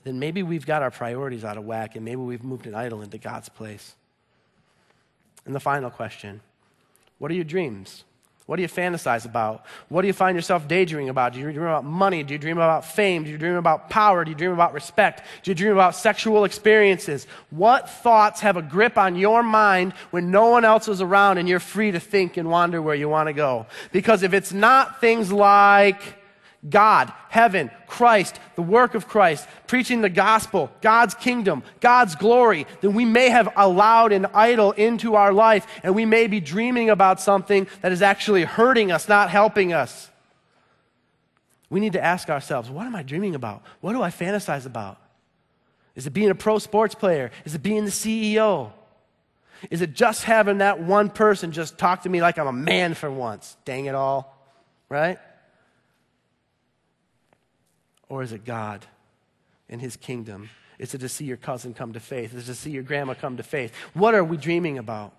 then 0.04 0.20
maybe 0.20 0.44
we've 0.44 0.68
got 0.68 0.84
our 0.84 0.92
priorities 0.92 1.44
out 1.44 1.58
of 1.58 1.66
whack 1.66 1.96
and 1.96 2.06
maybe 2.06 2.22
we've 2.22 2.44
moved 2.44 2.68
an 2.68 2.76
idol 2.76 3.02
into 3.02 3.18
God's 3.18 3.50
place. 3.50 3.96
And 5.48 5.56
the 5.56 5.60
final 5.60 5.90
question 5.90 6.42
What 7.18 7.32
are 7.32 7.34
your 7.34 7.44
dreams? 7.44 8.04
What 8.46 8.56
do 8.56 8.62
you 8.62 8.70
fantasize 8.70 9.26
about? 9.26 9.66
What 9.90 10.04
do 10.04 10.08
you 10.08 10.14
find 10.14 10.34
yourself 10.34 10.70
daydreaming 10.70 11.10
about? 11.10 11.34
Do 11.34 11.40
you 11.40 11.52
dream 11.52 11.66
about 11.66 11.84
money? 11.84 12.24
Do 12.24 12.34
you 12.34 12.38
dream 12.38 12.58
about 12.58 12.86
fame? 12.86 13.26
Do 13.26 13.30
you 13.30 13.38
dream 13.38 13.56
about 13.56 13.90
power? 13.90 14.24
Do 14.24 14.32
you 14.32 14.38
dream 14.38 14.54
about 14.54 14.74
respect? 14.74 15.22
Do 15.44 15.52
you 15.52 15.56
dream 15.56 15.74
about 15.74 15.96
sexual 15.96 16.46
experiences? 16.46 17.28
What 17.50 17.90
thoughts 17.90 18.40
have 18.40 18.56
a 18.56 18.62
grip 18.62 18.98
on 18.98 19.18
your 19.18 19.44
mind 19.44 19.92
when 20.12 20.32
no 20.32 20.48
one 20.48 20.64
else 20.64 20.88
is 20.88 21.02
around 21.02 21.40
and 21.40 21.50
you're 21.50 21.60
free 21.60 21.92
to 21.92 22.00
think 22.00 22.38
and 22.38 22.50
wander 22.50 22.82
where 22.82 22.96
you 22.96 23.10
want 23.10 23.28
to 23.28 23.34
go? 23.34 23.66
Because 23.92 24.24
if 24.24 24.34
it's 24.34 24.54
not 24.54 25.02
things 25.02 25.30
like 25.30 26.16
God, 26.69 27.12
heaven, 27.30 27.71
Christ, 27.88 28.39
the 28.56 28.62
work 28.62 28.95
of 28.95 29.08
Christ, 29.08 29.47
preaching 29.67 30.01
the 30.01 30.10
gospel, 30.10 30.71
God's 30.82 31.13
kingdom, 31.13 31.63
God's 31.80 32.15
glory, 32.15 32.65
then 32.82 32.93
we 32.93 33.06
may 33.06 33.30
have 33.30 33.51
allowed 33.56 34.12
an 34.12 34.25
idol 34.34 34.71
into 34.71 35.15
our 35.15 35.34
life 35.34 35.67
and 35.84 35.95
we 35.95 36.06
may 36.06 36.27
be 36.27 36.39
dreaming 36.39 36.89
about 36.89 37.21
something 37.21 37.67
that 37.82 37.91
is 37.91 38.01
actually 38.01 38.43
hurting 38.43 38.91
us, 38.91 39.08
not 39.08 39.30
helping 39.30 39.73
us. 39.73 40.10
We 41.69 41.80
need 41.80 41.93
to 41.93 42.03
ask 42.03 42.30
ourselves, 42.30 42.69
what 42.69 42.86
am 42.86 42.95
I 42.95 43.03
dreaming 43.03 43.36
about? 43.36 43.63
What 43.82 43.93
do 43.93 44.01
I 44.01 44.10
fantasize 44.10 44.65
about? 44.65 44.97
Is 45.95 46.08
it 46.08 46.12
being 46.12 46.30
a 46.30 46.36
pro 46.36 46.60
sports 46.60 46.95
player? 46.95 47.32
Is 47.43 47.56
it 47.56 47.63
being 47.63 47.86
the 47.86 47.91
CEO? 47.91 48.71
Is 49.71 49.82
it 49.82 49.93
just 49.93 50.23
having 50.23 50.60
that 50.60 50.80
one 50.80 51.10
person 51.10 51.51
just 51.51 51.77
talk 51.77 52.03
to 52.03 52.10
me 52.10 52.21
like 52.21 52.38
I'm 52.38 52.47
a 52.47 52.53
man 52.53 52.93
for 52.93 53.10
once? 53.10 53.58
Dang 53.65 53.86
it 53.86 53.95
all, 53.95 54.38
right? 54.89 55.17
Or 58.10 58.24
is 58.24 58.32
it 58.32 58.46
God 58.46 58.86
and 59.70 59.82
His 59.82 59.96
kingdom? 59.96 60.50
Is 60.80 60.93
it 60.93 61.00
to 61.00 61.10
see 61.10 61.26
your 61.26 61.38
cousin 61.38 61.74
come 61.74 61.93
to 61.93 62.00
faith? 62.00 62.34
Is 62.34 62.48
it 62.48 62.54
to 62.54 62.58
see 62.58 62.70
your 62.70 62.84
grandma 62.84 63.13
come 63.13 63.38
to 63.38 63.43
faith? 63.43 63.74
What 63.93 64.13
are 64.13 64.24
we 64.24 64.38
dreaming 64.38 64.78
about? 64.78 65.13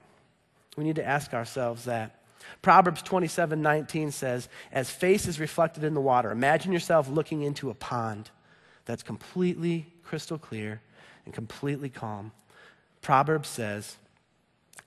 We 0.76 0.84
need 0.84 0.96
to 0.96 1.06
ask 1.06 1.34
ourselves 1.34 1.84
that. 1.86 2.14
Proverbs 2.62 3.02
27 3.02 3.60
19 3.60 4.10
says, 4.10 4.48
As 4.72 4.90
face 4.90 5.26
is 5.26 5.40
reflected 5.40 5.84
in 5.84 5.94
the 5.94 6.00
water, 6.00 6.30
imagine 6.30 6.72
yourself 6.72 7.08
looking 7.08 7.42
into 7.42 7.70
a 7.70 7.74
pond 7.74 8.30
that's 8.84 9.02
completely 9.02 9.86
crystal 10.04 10.38
clear 10.38 10.80
and 11.24 11.34
completely 11.34 11.90
calm. 11.90 12.32
Proverbs 13.02 13.48
says, 13.48 13.96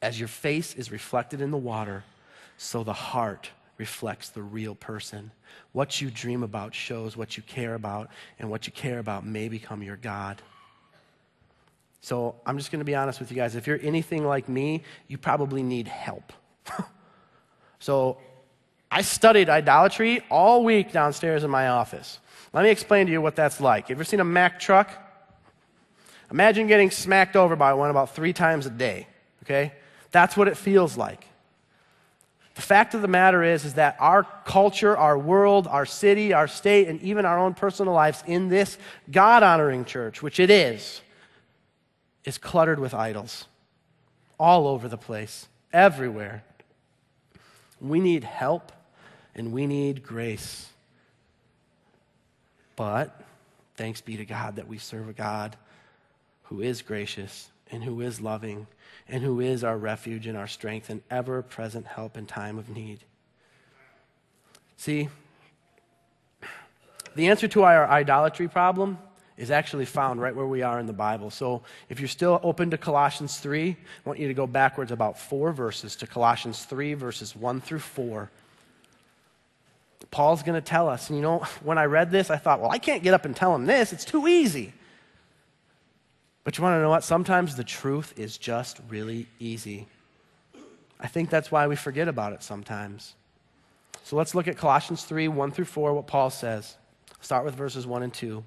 As 0.02 0.20
your 0.20 0.28
face 0.28 0.74
is 0.74 0.92
reflected 0.92 1.42
in 1.42 1.52
the 1.52 1.58
water, 1.58 2.04
so 2.58 2.84
the 2.84 2.94
heart 2.94 3.52
reflects 3.82 4.30
the 4.30 4.44
real 4.44 4.76
person. 4.76 5.32
What 5.72 6.00
you 6.00 6.12
dream 6.12 6.44
about 6.44 6.76
shows 6.76 7.18
what 7.18 7.36
you 7.36 7.42
care 7.42 7.74
about, 7.74 8.12
and 8.38 8.48
what 8.48 8.68
you 8.68 8.72
care 8.72 9.00
about 9.00 9.26
may 9.26 9.50
become 9.50 9.82
your 9.82 9.98
God. 9.98 10.40
So 12.00 12.36
I'm 12.46 12.60
just 12.60 12.72
going 12.72 12.82
to 12.82 12.86
be 12.86 12.94
honest 12.94 13.20
with 13.20 13.32
you 13.32 13.38
guys. 13.38 13.56
If 13.56 13.66
you're 13.66 13.80
anything 13.82 14.24
like 14.24 14.48
me, 14.48 14.84
you 15.08 15.18
probably 15.18 15.64
need 15.64 15.88
help. 15.88 16.32
so 17.80 18.20
I 18.92 19.02
studied 19.02 19.50
idolatry 19.50 20.24
all 20.30 20.64
week 20.64 20.92
downstairs 20.92 21.44
in 21.44 21.50
my 21.50 21.70
office. 21.70 22.20
Let 22.54 22.64
me 22.64 22.70
explain 22.70 23.08
to 23.08 23.12
you 23.12 23.20
what 23.20 23.36
that's 23.36 23.60
like. 23.60 23.90
You 23.90 23.96
ever 23.96 24.04
seen 24.04 24.20
a 24.20 24.24
Mack 24.24 24.60
truck? 24.60 24.92
Imagine 26.30 26.68
getting 26.68 26.92
smacked 26.92 27.36
over 27.36 27.56
by 27.56 27.74
one 27.74 27.90
about 27.90 28.14
three 28.14 28.32
times 28.34 28.68
a 28.68 28.70
day, 28.70 29.08
okay? 29.44 29.74
That's 30.12 30.38
what 30.38 30.48
it 30.48 30.56
feels 30.56 30.98
like. 30.98 31.26
The 32.56 32.62
fact 32.62 32.94
of 32.94 33.02
the 33.02 33.08
matter 33.08 33.44
is, 33.44 33.64
is 33.64 33.76
that 33.76 33.96
our 34.00 34.24
culture, 34.46 34.98
our 34.98 35.18
world, 35.18 35.68
our 35.68 35.86
city, 35.86 36.34
our 36.34 36.48
state, 36.48 36.88
and 36.88 37.02
even 37.02 37.26
our 37.26 37.40
own 37.40 37.54
personal 37.54 37.94
lives 37.94 38.24
in 38.28 38.50
this 38.50 38.78
God 39.10 39.42
honoring 39.42 39.86
church, 39.86 40.22
which 40.22 40.40
it 40.40 40.50
is, 40.50 41.02
is 42.26 42.38
cluttered 42.38 42.80
with 42.80 42.94
idols 42.94 43.46
all 44.38 44.68
over 44.68 44.90
the 44.90 44.98
place, 44.98 45.48
everywhere. 45.72 46.44
We 47.80 48.00
need 48.00 48.24
help 48.24 48.72
and 49.34 49.54
we 49.54 49.66
need 49.66 50.04
grace. 50.04 50.70
But 52.76 53.22
thanks 53.76 54.02
be 54.02 54.18
to 54.18 54.26
God 54.26 54.58
that 54.58 54.68
we 54.68 54.78
serve 54.78 55.08
a 55.08 55.14
God 55.14 55.56
who 56.44 56.62
is 56.62 56.82
gracious 56.82 57.50
and 57.72 57.84
who 57.84 58.02
is 58.02 58.20
loving 58.20 58.68
and 59.12 59.22
who 59.22 59.42
is 59.42 59.64
our 59.64 59.78
refuge 59.78 60.26
and 60.26 60.38
our 60.38 60.48
strength 60.48 60.90
and 60.90 61.04
ever 61.12 61.42
present 61.42 61.86
help 61.86 62.18
in 62.18 62.26
time 62.26 62.58
of 62.58 62.70
need. 62.70 63.00
See, 64.78 65.10
the 67.14 67.28
answer 67.28 67.50
to 67.50 67.64
our 67.64 67.88
idolatry 67.88 68.48
problem 68.48 68.98
is 69.38 69.52
actually 69.52 69.86
found 69.86 70.22
right 70.22 70.36
where 70.36 70.48
we 70.48 70.62
are 70.62 70.80
in 70.80 70.88
the 70.88 70.94
Bible. 70.94 71.30
So 71.30 71.62
if 71.90 72.00
you're 72.00 72.08
still 72.08 72.40
open 72.42 72.72
to 72.72 72.78
Colossians 72.78 73.38
3, 73.38 73.72
I 73.72 73.76
want 74.06 74.18
you 74.18 74.30
to 74.30 74.34
go 74.34 74.48
backwards 74.48 74.92
about 74.92 75.20
four 75.20 75.52
verses 75.52 75.98
to 75.98 76.08
Colossians 76.08 76.64
3, 76.64 76.94
verses 76.94 77.36
1 77.36 77.60
through 77.60 77.80
4. 77.80 78.30
Paul's 80.10 80.42
going 80.42 80.60
to 80.60 80.66
tell 80.66 80.88
us. 80.88 81.10
And 81.10 81.18
you 81.18 81.22
know, 81.22 81.40
when 81.64 81.78
I 81.78 81.86
read 81.86 82.12
this, 82.12 82.30
I 82.30 82.38
thought, 82.38 82.62
well, 82.62 82.72
I 82.72 82.78
can't 82.78 83.04
get 83.04 83.14
up 83.14 83.26
and 83.26 83.36
tell 83.36 83.54
him 83.54 83.66
this. 83.66 83.92
It's 83.92 84.06
too 84.06 84.28
easy. 84.28 84.74
But 86.44 86.58
you 86.58 86.64
want 86.64 86.76
to 86.76 86.82
know 86.82 86.90
what? 86.90 87.04
Sometimes 87.04 87.56
the 87.56 87.64
truth 87.64 88.14
is 88.18 88.38
just 88.38 88.80
really 88.90 89.28
easy. 89.40 89.88
I 91.00 91.08
think 91.08 91.30
that's 91.30 91.52
why 91.52 91.68
we 91.68 91.76
forget 91.76 92.08
about 92.08 92.34
it 92.34 92.44
sometimes. 92.44 93.16
So 94.04 94.16
let's 94.16 94.34
look 94.34 94.48
at 94.48 94.58
Colossians 94.58 95.04
3 95.04 95.28
1 95.28 95.52
through 95.52 95.66
4, 95.66 95.94
what 95.94 96.08
Paul 96.08 96.30
says. 96.30 96.78
Start 97.22 97.46
with 97.46 97.56
verses 97.56 97.86
1 97.86 98.04
and 98.04 98.14
2. 98.14 98.44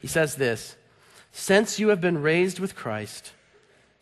He 0.00 0.06
says 0.06 0.36
this 0.36 0.76
Since 1.32 1.78
you 1.78 1.88
have 1.88 2.00
been 2.00 2.20
raised 2.20 2.58
with 2.58 2.76
Christ, 2.76 3.32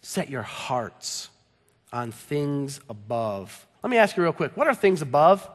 set 0.03 0.29
your 0.29 0.42
hearts 0.42 1.31
on 1.92 2.12
things 2.12 2.81
above. 2.88 3.66
Let 3.83 3.90
me 3.90 3.97
ask 3.97 4.16
you 4.16 4.23
real 4.23 4.33
quick 4.33 4.57
what 4.57 4.66
are 4.66 4.75
things 4.75 5.03
above? 5.03 5.49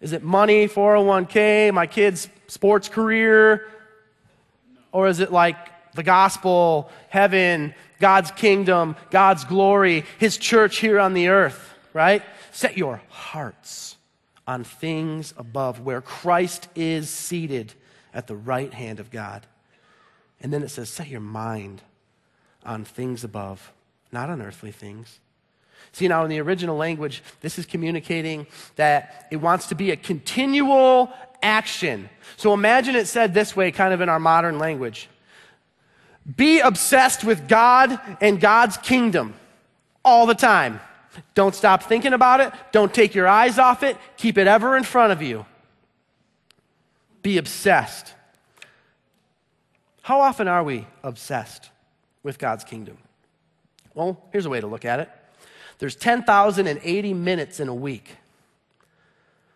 Is 0.00 0.12
it 0.12 0.22
money, 0.22 0.68
401k, 0.68 1.72
my 1.72 1.86
kid's 1.86 2.28
sports 2.46 2.88
career? 2.88 3.66
Or 4.92 5.08
is 5.08 5.20
it 5.20 5.32
like 5.32 5.56
the 5.94 6.02
gospel, 6.02 6.90
heaven, 7.08 7.74
God's 8.00 8.30
kingdom, 8.30 8.96
God's 9.10 9.44
glory, 9.44 10.04
His 10.18 10.36
church 10.36 10.78
here 10.78 11.00
on 11.00 11.14
the 11.14 11.28
earth, 11.28 11.74
right? 11.92 12.22
Set 12.52 12.76
your 12.76 13.00
hearts 13.08 13.96
on 14.46 14.64
things 14.64 15.32
above 15.36 15.80
where 15.80 16.00
Christ 16.00 16.68
is 16.74 17.08
seated 17.08 17.72
at 18.12 18.26
the 18.26 18.36
right 18.36 18.72
hand 18.72 19.00
of 19.00 19.10
God. 19.10 19.46
And 20.40 20.52
then 20.52 20.62
it 20.62 20.68
says, 20.68 20.90
set 20.90 21.08
your 21.08 21.20
mind 21.20 21.80
on 22.64 22.84
things 22.84 23.24
above, 23.24 23.72
not 24.12 24.28
on 24.28 24.42
earthly 24.42 24.72
things. 24.72 25.18
See, 25.92 26.08
now 26.08 26.24
in 26.24 26.30
the 26.30 26.40
original 26.40 26.76
language, 26.76 27.22
this 27.40 27.58
is 27.58 27.66
communicating 27.66 28.46
that 28.76 29.26
it 29.30 29.36
wants 29.36 29.68
to 29.68 29.74
be 29.74 29.90
a 29.90 29.96
continual 29.96 31.12
action. 31.42 32.08
So 32.36 32.52
imagine 32.52 32.96
it 32.96 33.06
said 33.06 33.32
this 33.32 33.54
way, 33.54 33.70
kind 33.70 33.94
of 33.94 34.00
in 34.00 34.08
our 34.08 34.18
modern 34.18 34.58
language 34.58 35.08
be 36.36 36.60
obsessed 36.60 37.24
with 37.24 37.48
God 37.48 37.98
and 38.20 38.40
God's 38.40 38.76
kingdom 38.78 39.34
all 40.04 40.26
the 40.26 40.34
time. 40.34 40.80
Don't 41.34 41.54
stop 41.54 41.84
thinking 41.84 42.12
about 42.12 42.40
it. 42.40 42.52
Don't 42.72 42.92
take 42.92 43.14
your 43.14 43.28
eyes 43.28 43.58
off 43.58 43.82
it. 43.82 43.96
Keep 44.16 44.38
it 44.38 44.46
ever 44.46 44.76
in 44.76 44.84
front 44.84 45.12
of 45.12 45.22
you. 45.22 45.46
Be 47.22 47.38
obsessed. 47.38 48.14
How 50.02 50.20
often 50.20 50.48
are 50.48 50.62
we 50.62 50.86
obsessed 51.02 51.70
with 52.22 52.38
God's 52.38 52.64
kingdom? 52.64 52.98
Well, 53.94 54.22
here's 54.32 54.46
a 54.46 54.50
way 54.50 54.60
to 54.60 54.66
look 54.66 54.84
at 54.84 55.00
it 55.00 55.08
there's 55.78 55.96
10,080 55.96 57.14
minutes 57.14 57.60
in 57.60 57.68
a 57.68 57.74
week. 57.74 58.16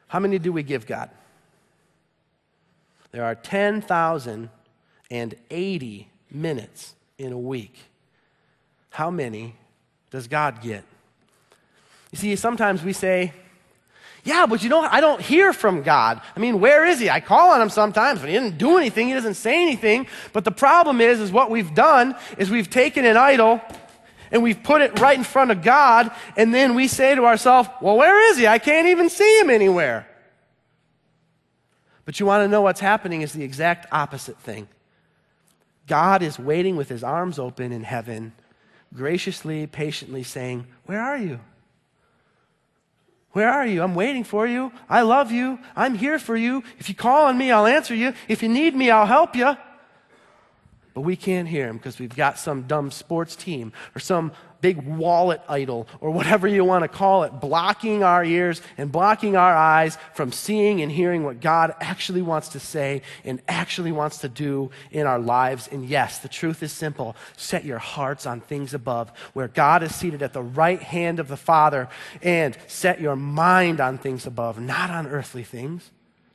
How 0.08 0.18
many 0.18 0.38
do 0.38 0.52
we 0.52 0.62
give 0.62 0.86
God? 0.86 1.08
There 3.12 3.24
are 3.24 3.34
10,080 3.34 6.08
minutes 6.30 6.94
in 7.18 7.32
a 7.32 7.38
week. 7.38 7.74
How 8.90 9.10
many 9.10 9.54
does 10.10 10.28
God 10.28 10.62
get? 10.62 10.84
You 12.10 12.18
see, 12.18 12.36
sometimes 12.36 12.82
we 12.82 12.92
say, 12.92 13.32
yeah, 14.24 14.46
but 14.46 14.62
you 14.62 14.68
know 14.68 14.80
what? 14.80 14.92
I 14.92 15.00
don't 15.00 15.20
hear 15.20 15.52
from 15.52 15.82
God. 15.82 16.20
I 16.36 16.40
mean, 16.40 16.60
where 16.60 16.84
is 16.84 16.98
he? 16.98 17.08
I 17.08 17.20
call 17.20 17.50
on 17.50 17.60
him 17.60 17.70
sometimes, 17.70 18.20
but 18.20 18.28
he 18.28 18.34
doesn't 18.34 18.58
do 18.58 18.76
anything. 18.76 19.08
He 19.08 19.14
doesn't 19.14 19.34
say 19.34 19.62
anything. 19.62 20.06
But 20.32 20.44
the 20.44 20.50
problem 20.50 21.00
is, 21.00 21.20
is 21.20 21.30
what 21.32 21.50
we've 21.50 21.74
done 21.74 22.14
is 22.36 22.50
we've 22.50 22.68
taken 22.68 23.04
an 23.04 23.16
idol 23.16 23.60
and 24.30 24.42
we've 24.42 24.62
put 24.62 24.82
it 24.82 25.00
right 25.00 25.16
in 25.16 25.24
front 25.24 25.50
of 25.50 25.62
God, 25.62 26.10
and 26.36 26.54
then 26.54 26.74
we 26.74 26.86
say 26.86 27.14
to 27.14 27.24
ourselves, 27.24 27.70
well, 27.80 27.96
where 27.96 28.30
is 28.30 28.36
he? 28.36 28.46
I 28.46 28.58
can't 28.58 28.88
even 28.88 29.08
see 29.08 29.40
him 29.40 29.48
anywhere. 29.48 30.06
But 32.04 32.20
you 32.20 32.26
want 32.26 32.44
to 32.44 32.48
know 32.48 32.60
what's 32.60 32.80
happening 32.80 33.22
is 33.22 33.32
the 33.32 33.42
exact 33.42 33.86
opposite 33.90 34.36
thing. 34.38 34.68
God 35.88 36.22
is 36.22 36.38
waiting 36.38 36.76
with 36.76 36.88
his 36.88 37.02
arms 37.02 37.38
open 37.38 37.72
in 37.72 37.82
heaven, 37.82 38.32
graciously, 38.94 39.66
patiently 39.66 40.22
saying, 40.22 40.66
Where 40.86 41.00
are 41.00 41.18
you? 41.18 41.40
Where 43.32 43.50
are 43.50 43.66
you? 43.66 43.82
I'm 43.82 43.94
waiting 43.94 44.24
for 44.24 44.46
you. 44.46 44.72
I 44.88 45.02
love 45.02 45.30
you. 45.32 45.58
I'm 45.76 45.94
here 45.94 46.18
for 46.18 46.36
you. 46.36 46.62
If 46.78 46.88
you 46.88 46.94
call 46.94 47.26
on 47.26 47.36
me, 47.36 47.50
I'll 47.50 47.66
answer 47.66 47.94
you. 47.94 48.14
If 48.26 48.42
you 48.42 48.48
need 48.48 48.74
me, 48.74 48.90
I'll 48.90 49.06
help 49.06 49.36
you. 49.36 49.56
But 50.94 51.02
we 51.02 51.14
can't 51.14 51.46
hear 51.46 51.68
him 51.68 51.76
because 51.76 51.98
we've 51.98 52.16
got 52.16 52.38
some 52.38 52.62
dumb 52.62 52.90
sports 52.90 53.36
team 53.36 53.72
or 53.94 54.00
some 54.00 54.32
big 54.60 54.82
wallet 54.82 55.40
idol 55.48 55.86
or 56.00 56.10
whatever 56.10 56.48
you 56.48 56.64
want 56.64 56.82
to 56.82 56.88
call 56.88 57.24
it, 57.24 57.40
blocking 57.40 58.02
our 58.02 58.24
ears 58.24 58.60
and 58.76 58.90
blocking 58.90 59.36
our 59.36 59.54
eyes 59.54 59.98
from 60.14 60.32
seeing 60.32 60.80
and 60.82 60.90
hearing 60.90 61.24
what 61.24 61.40
God 61.40 61.74
actually 61.80 62.22
wants 62.22 62.48
to 62.50 62.60
say 62.60 63.02
and 63.24 63.40
actually 63.48 63.92
wants 63.92 64.18
to 64.18 64.28
do 64.28 64.70
in 64.90 65.06
our 65.06 65.18
lives. 65.18 65.68
And 65.68 65.88
yes, 65.88 66.18
the 66.18 66.28
truth 66.28 66.62
is 66.62 66.72
simple 66.72 67.16
set 67.36 67.64
your 67.64 67.78
hearts 67.78 68.26
on 68.26 68.40
things 68.40 68.74
above, 68.74 69.10
where 69.32 69.48
God 69.48 69.82
is 69.82 69.94
seated 69.94 70.22
at 70.22 70.32
the 70.32 70.42
right 70.42 70.82
hand 70.82 71.20
of 71.20 71.28
the 71.28 71.36
Father, 71.36 71.88
and 72.22 72.56
set 72.66 73.00
your 73.00 73.16
mind 73.16 73.80
on 73.80 73.98
things 73.98 74.26
above, 74.26 74.60
not 74.60 74.90
on 74.90 75.06
earthly 75.06 75.44
things. 75.44 75.90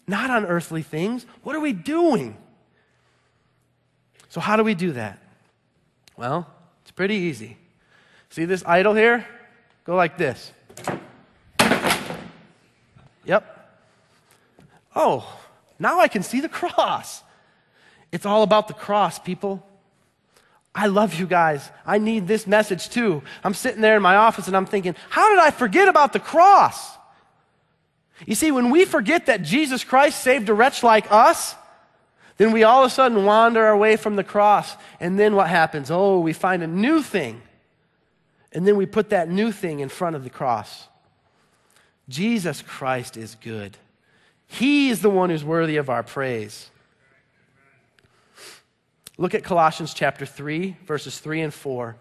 Not 0.07 0.29
on 0.29 0.45
earthly 0.45 0.81
things. 0.81 1.25
What 1.43 1.55
are 1.55 1.62
we 1.62 1.71
doing? 1.71 2.38
So, 4.29 4.41
how 4.41 4.55
do 4.55 4.63
we 4.63 4.75
do 4.75 4.93
that? 4.93 5.19
Well, 6.17 6.47
it's 6.81 6.91
pretty 6.91 7.15
easy. 7.15 7.57
See 8.34 8.46
this 8.46 8.63
idol 8.65 8.96
here? 8.96 9.28
Go 9.86 9.96
like 9.96 10.17
this. 10.17 10.52
Yep. 13.26 13.46
Oh, 14.96 15.39
now 15.78 16.00
I 16.00 16.08
can 16.08 16.24
see 16.24 16.41
the 16.41 16.50
cross. 16.50 17.22
It's 18.12 18.26
all 18.26 18.41
about 18.41 18.67
the 18.67 18.74
cross, 18.74 19.19
people. 19.19 19.63
I 20.74 20.88
love 20.88 21.13
you 21.13 21.28
guys. 21.28 21.69
I 21.86 22.00
need 22.00 22.28
this 22.28 22.48
message 22.48 22.89
too. 22.89 23.22
I'm 23.43 23.54
sitting 23.54 23.82
there 23.82 23.98
in 23.98 24.02
my 24.02 24.15
office 24.15 24.48
and 24.48 24.58
I'm 24.58 24.65
thinking, 24.65 24.96
how 25.12 25.30
did 25.30 25.38
I 25.38 25.52
forget 25.52 25.88
about 25.88 26.12
the 26.12 26.19
cross? 26.19 26.98
You 28.26 28.34
see, 28.34 28.50
when 28.50 28.72
we 28.72 28.86
forget 28.86 29.28
that 29.28 29.43
Jesus 29.43 29.84
Christ 29.84 30.24
saved 30.24 30.50
a 30.50 30.56
wretch 30.56 30.82
like 30.82 31.06
us, 31.12 31.54
then 32.38 32.52
we 32.52 32.63
all 32.63 32.84
of 32.84 32.88
a 32.88 32.89
sudden 32.89 33.26
wander 33.26 33.67
away 33.67 33.96
from 33.96 34.15
the 34.15 34.24
cross. 34.24 34.76
And 35.00 35.19
then 35.19 35.36
what 35.36 35.50
happens? 35.50 35.91
Oh, 35.91 36.19
we 36.19 36.34
find 36.34 36.63
a 36.63 36.67
new 36.67 37.04
thing. 37.04 37.39
And 38.54 38.66
then 38.68 38.78
we 38.78 38.86
put 38.86 39.10
that 39.10 39.30
new 39.30 39.52
thing 39.52 39.80
in 39.80 39.89
front 39.89 40.16
of 40.16 40.24
the 40.24 40.30
cross. 40.30 40.88
Jesus 42.08 42.62
Christ 42.62 43.18
is 43.18 43.36
good. 43.36 43.78
He 44.46 44.89
is 44.89 45.02
the 45.02 45.10
one 45.10 45.30
who's 45.30 45.44
worthy 45.44 45.78
of 45.78 45.89
our 45.89 46.04
praise. 46.04 46.70
Look 49.18 49.34
at 49.34 49.44
Colossians 49.44 49.94
chapter 49.94 50.26
3, 50.26 50.78
verses 50.86 51.20
3 51.20 51.42
and 51.42 51.54
4, 51.54 51.96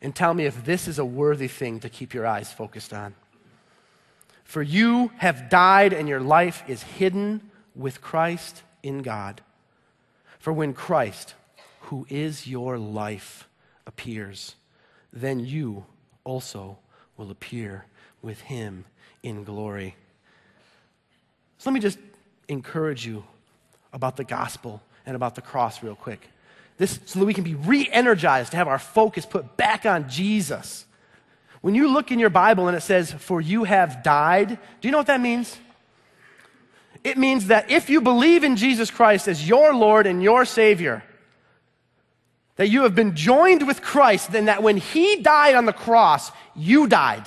and 0.00 0.14
tell 0.14 0.32
me 0.32 0.46
if 0.46 0.64
this 0.64 0.88
is 0.88 0.98
a 0.98 1.04
worthy 1.04 1.48
thing 1.48 1.80
to 1.80 1.88
keep 1.88 2.14
your 2.14 2.26
eyes 2.26 2.52
focused 2.52 2.92
on. 2.92 3.14
For 4.44 4.62
you 4.62 5.12
have 5.18 5.48
died, 5.48 5.92
and 5.92 6.08
your 6.08 6.20
life 6.20 6.64
is 6.66 6.82
hidden 6.82 7.50
with 7.74 8.00
Christ 8.00 8.62
in 8.82 9.02
God. 9.02 9.42
For 10.38 10.52
when 10.52 10.72
Christ, 10.72 11.34
who 11.82 12.06
is 12.08 12.46
your 12.46 12.78
life, 12.78 13.48
appears, 13.86 14.56
then 15.12 15.40
you 15.40 15.84
also 16.24 16.78
will 17.16 17.30
appear 17.30 17.84
with 18.22 18.40
him 18.42 18.84
in 19.22 19.44
glory. 19.44 19.96
So 21.58 21.70
let 21.70 21.74
me 21.74 21.80
just 21.80 21.98
encourage 22.48 23.06
you 23.06 23.24
about 23.92 24.16
the 24.16 24.24
gospel 24.24 24.82
and 25.06 25.16
about 25.16 25.34
the 25.34 25.42
cross 25.42 25.82
real 25.82 25.94
quick. 25.94 26.28
This 26.78 26.98
so 27.04 27.18
that 27.18 27.26
we 27.26 27.34
can 27.34 27.44
be 27.44 27.54
re-energized 27.54 28.52
to 28.52 28.56
have 28.56 28.68
our 28.68 28.78
focus 28.78 29.26
put 29.26 29.56
back 29.56 29.84
on 29.84 30.08
Jesus. 30.08 30.86
When 31.60 31.74
you 31.74 31.92
look 31.92 32.10
in 32.10 32.18
your 32.18 32.30
Bible 32.30 32.68
and 32.68 32.76
it 32.76 32.80
says, 32.80 33.12
For 33.12 33.40
you 33.40 33.64
have 33.64 34.02
died, 34.02 34.48
do 34.80 34.88
you 34.88 34.92
know 34.92 34.98
what 34.98 35.08
that 35.08 35.20
means? 35.20 35.58
It 37.04 37.18
means 37.18 37.46
that 37.48 37.70
if 37.70 37.90
you 37.90 38.00
believe 38.00 38.44
in 38.44 38.56
Jesus 38.56 38.90
Christ 38.90 39.28
as 39.28 39.46
your 39.46 39.74
Lord 39.74 40.06
and 40.06 40.22
your 40.22 40.44
Savior, 40.44 41.02
that 42.56 42.68
you 42.68 42.82
have 42.82 42.94
been 42.94 43.16
joined 43.16 43.66
with 43.66 43.82
Christ, 43.82 44.32
then 44.32 44.46
that 44.46 44.62
when 44.62 44.76
He 44.76 45.22
died 45.22 45.54
on 45.54 45.64
the 45.64 45.72
cross, 45.72 46.30
you 46.54 46.86
died. 46.86 47.26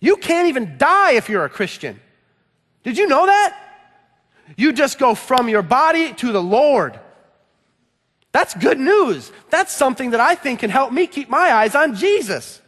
You 0.00 0.16
can't 0.16 0.48
even 0.48 0.76
die 0.78 1.12
if 1.12 1.28
you're 1.28 1.44
a 1.44 1.48
Christian. 1.48 2.00
Did 2.82 2.98
you 2.98 3.06
know 3.06 3.26
that? 3.26 3.56
You 4.56 4.72
just 4.72 4.98
go 4.98 5.14
from 5.14 5.48
your 5.48 5.62
body 5.62 6.12
to 6.14 6.32
the 6.32 6.42
Lord. 6.42 6.98
That's 8.32 8.54
good 8.54 8.80
news. 8.80 9.30
That's 9.50 9.72
something 9.72 10.10
that 10.10 10.20
I 10.20 10.34
think 10.34 10.60
can 10.60 10.70
help 10.70 10.92
me 10.92 11.06
keep 11.06 11.28
my 11.28 11.52
eyes 11.52 11.74
on 11.74 11.94
Jesus. 11.94 12.60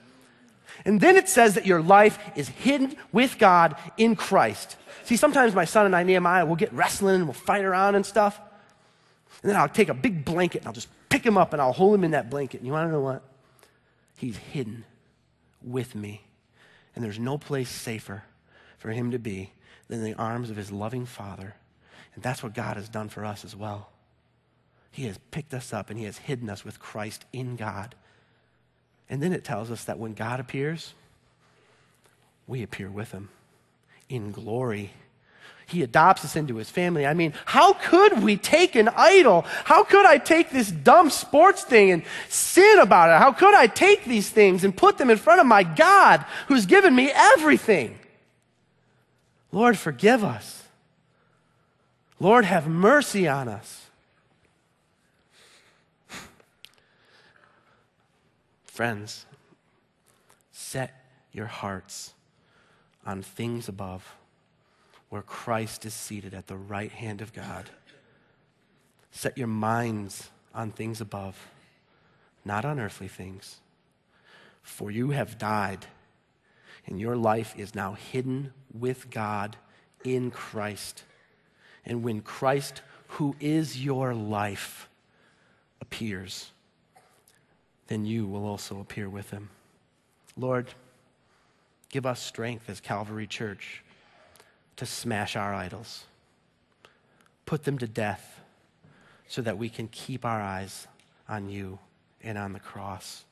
And 0.84 1.00
then 1.00 1.16
it 1.16 1.28
says 1.28 1.54
that 1.54 1.66
your 1.66 1.80
life 1.80 2.18
is 2.36 2.48
hidden 2.48 2.94
with 3.10 3.38
God 3.38 3.74
in 3.96 4.14
Christ. 4.14 4.76
See, 5.04 5.16
sometimes 5.16 5.54
my 5.54 5.64
son 5.64 5.86
and 5.86 5.96
I, 5.96 6.02
Nehemiah, 6.02 6.44
will 6.46 6.56
get 6.56 6.72
wrestling 6.72 7.16
and 7.16 7.24
we'll 7.24 7.32
fight 7.32 7.64
around 7.64 7.94
and 7.94 8.04
stuff. 8.04 8.38
And 9.42 9.50
then 9.50 9.56
I'll 9.56 9.68
take 9.68 9.88
a 9.88 9.94
big 9.94 10.24
blanket 10.24 10.58
and 10.58 10.68
I'll 10.68 10.74
just 10.74 10.88
pick 11.14 11.24
him 11.24 11.38
up 11.38 11.52
and 11.52 11.62
I'll 11.62 11.72
hold 11.72 11.94
him 11.94 12.02
in 12.02 12.10
that 12.10 12.28
blanket. 12.28 12.58
And 12.58 12.66
you 12.66 12.72
want 12.72 12.88
to 12.88 12.92
know 12.92 13.00
what? 13.00 13.22
He's 14.16 14.36
hidden 14.36 14.84
with 15.62 15.94
me. 15.94 16.22
And 16.94 17.04
there's 17.04 17.20
no 17.20 17.38
place 17.38 17.68
safer 17.68 18.24
for 18.78 18.90
him 18.90 19.12
to 19.12 19.18
be 19.20 19.52
than 19.86 20.02
the 20.02 20.14
arms 20.14 20.50
of 20.50 20.56
his 20.56 20.72
loving 20.72 21.06
father. 21.06 21.54
And 22.16 22.24
that's 22.24 22.42
what 22.42 22.52
God 22.52 22.76
has 22.76 22.88
done 22.88 23.08
for 23.08 23.24
us 23.24 23.44
as 23.44 23.54
well. 23.54 23.90
He 24.90 25.04
has 25.04 25.18
picked 25.30 25.54
us 25.54 25.72
up 25.72 25.88
and 25.88 25.98
he 25.98 26.04
has 26.04 26.18
hidden 26.18 26.50
us 26.50 26.64
with 26.64 26.80
Christ 26.80 27.24
in 27.32 27.54
God. 27.54 27.94
And 29.08 29.22
then 29.22 29.32
it 29.32 29.44
tells 29.44 29.70
us 29.70 29.84
that 29.84 30.00
when 30.00 30.14
God 30.14 30.40
appears, 30.40 30.94
we 32.48 32.64
appear 32.64 32.90
with 32.90 33.12
him 33.12 33.28
in 34.08 34.32
glory. 34.32 34.92
He 35.66 35.82
adopts 35.82 36.24
us 36.24 36.36
into 36.36 36.56
his 36.56 36.68
family. 36.68 37.06
I 37.06 37.14
mean, 37.14 37.32
how 37.46 37.72
could 37.72 38.22
we 38.22 38.36
take 38.36 38.74
an 38.76 38.88
idol? 38.96 39.42
How 39.64 39.82
could 39.82 40.04
I 40.04 40.18
take 40.18 40.50
this 40.50 40.70
dumb 40.70 41.10
sports 41.10 41.62
thing 41.62 41.90
and 41.90 42.02
sin 42.28 42.78
about 42.78 43.10
it? 43.10 43.18
How 43.18 43.32
could 43.32 43.54
I 43.54 43.66
take 43.66 44.04
these 44.04 44.28
things 44.28 44.64
and 44.64 44.76
put 44.76 44.98
them 44.98 45.10
in 45.10 45.16
front 45.16 45.40
of 45.40 45.46
my 45.46 45.62
God 45.62 46.24
who's 46.48 46.66
given 46.66 46.94
me 46.94 47.10
everything? 47.14 47.98
Lord, 49.52 49.78
forgive 49.78 50.22
us. 50.22 50.64
Lord, 52.20 52.44
have 52.44 52.66
mercy 52.66 53.26
on 53.26 53.48
us. 53.48 53.86
Friends, 58.64 59.24
set 60.50 61.04
your 61.32 61.46
hearts 61.46 62.12
on 63.06 63.22
things 63.22 63.68
above, 63.68 64.16
where 65.14 65.22
Christ 65.22 65.86
is 65.86 65.94
seated 65.94 66.34
at 66.34 66.48
the 66.48 66.56
right 66.56 66.90
hand 66.90 67.20
of 67.20 67.32
God. 67.32 67.70
Set 69.12 69.38
your 69.38 69.46
minds 69.46 70.30
on 70.52 70.72
things 70.72 71.00
above, 71.00 71.50
not 72.44 72.64
on 72.64 72.80
earthly 72.80 73.06
things. 73.06 73.60
For 74.60 74.90
you 74.90 75.10
have 75.10 75.38
died, 75.38 75.86
and 76.84 76.98
your 76.98 77.14
life 77.14 77.54
is 77.56 77.76
now 77.76 77.92
hidden 77.92 78.52
with 78.76 79.08
God 79.08 79.56
in 80.02 80.32
Christ. 80.32 81.04
And 81.86 82.02
when 82.02 82.20
Christ, 82.20 82.82
who 83.06 83.36
is 83.38 83.84
your 83.84 84.14
life, 84.14 84.88
appears, 85.80 86.50
then 87.86 88.04
you 88.04 88.26
will 88.26 88.44
also 88.44 88.80
appear 88.80 89.08
with 89.08 89.30
him. 89.30 89.50
Lord, 90.36 90.74
give 91.88 92.04
us 92.04 92.20
strength 92.20 92.68
as 92.68 92.80
Calvary 92.80 93.28
Church 93.28 93.84
to 94.76 94.86
smash 94.86 95.36
our 95.36 95.54
idols, 95.54 96.04
put 97.46 97.64
them 97.64 97.78
to 97.78 97.86
death 97.86 98.40
so 99.28 99.42
that 99.42 99.58
we 99.58 99.68
can 99.68 99.88
keep 99.88 100.24
our 100.24 100.40
eyes 100.40 100.86
on 101.28 101.48
you 101.48 101.78
and 102.22 102.38
on 102.38 102.52
the 102.52 102.60
cross. 102.60 103.24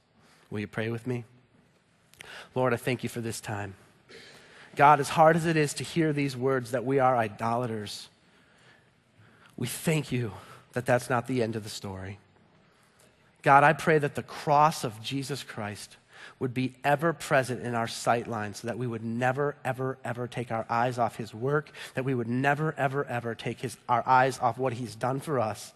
Will 0.50 0.61
you 0.61 0.66
pray 0.66 0.90
with 0.90 1.07
me? 1.07 1.24
Lord, 2.55 2.72
I 2.72 2.76
thank 2.76 3.02
you 3.02 3.09
for 3.09 3.20
this 3.20 3.40
time. 3.40 3.74
God, 4.74 5.00
as 5.00 5.11
hard 5.11 5.37
as 5.37 5.46
it 5.46 5.57
is 5.57 5.74
to 5.74 5.85
hear 5.85 6.12
these 6.12 6.37
words 6.37 6.70
that 6.70 6.85
we 6.85 6.98
are 6.98 7.16
idolaters, 7.16 8.09
we 9.57 9.66
thank 9.66 10.11
you 10.11 10.33
that 10.72 10.87
that's 10.87 11.11
not 11.11 11.26
the 11.26 11.42
end 11.42 11.57
of 11.57 11.64
the 11.64 11.68
story. 11.68 12.18
God, 13.42 13.64
I 13.64 13.72
pray 13.72 13.98
that 13.98 14.14
the 14.14 14.22
cross 14.22 14.85
of 14.85 15.02
Jesus 15.02 15.42
Christ 15.42 15.96
would 16.38 16.54
be 16.54 16.74
ever 16.85 17.12
present 17.12 17.62
in 17.62 17.74
our 17.74 17.87
sight 17.87 18.26
line 18.26 18.54
so 18.54 18.66
that 18.66 18.78
we 18.78 18.87
would 18.87 19.04
never, 19.04 19.56
ever, 19.64 19.98
ever 20.04 20.26
take 20.26 20.50
our 20.50 20.66
eyes 20.68 20.98
off 20.98 21.16
his 21.16 21.35
work, 21.35 21.70
that 21.94 22.04
we 22.04 22.14
would 22.14 22.28
never, 22.28 22.74
ever, 22.76 23.04
ever 23.06 23.35
take 23.35 23.61
his, 23.61 23.76
our 23.88 24.02
eyes 24.06 24.38
off 24.38 24.58
what 24.58 24.75
he's 24.75 24.94
done 24.94 25.20
for 25.20 25.40
us. 25.40 25.73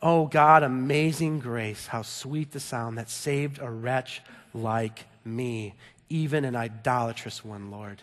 Oh 0.00 0.26
God, 0.26 0.62
amazing 0.62 1.38
grace, 1.38 1.86
how 1.86 2.02
sweet 2.02 2.52
the 2.52 2.60
sound 2.60 2.98
that 2.98 3.08
saved 3.08 3.60
a 3.60 3.70
wretch 3.70 4.22
like 4.52 5.04
me, 5.24 5.74
even 6.08 6.44
an 6.44 6.56
idolatrous 6.56 7.44
one, 7.44 7.70
Lord. 7.70 8.02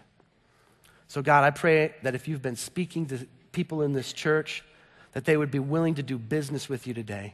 So, 1.08 1.22
God, 1.22 1.44
I 1.44 1.50
pray 1.50 1.94
that 2.04 2.16
if 2.16 2.28
you've 2.28 2.42
been 2.42 2.56
speaking 2.56 3.08
to 3.08 3.28
people 3.52 3.82
in 3.82 3.94
this 3.94 4.14
church, 4.14 4.64
that 5.14 5.26
they 5.26 5.36
would 5.36 5.52
be 5.52 5.60
willing 5.60 5.96
to 5.96 6.04
do 6.04 6.18
business 6.18 6.70
with 6.70 6.86
you 6.88 6.94
today 6.94 7.34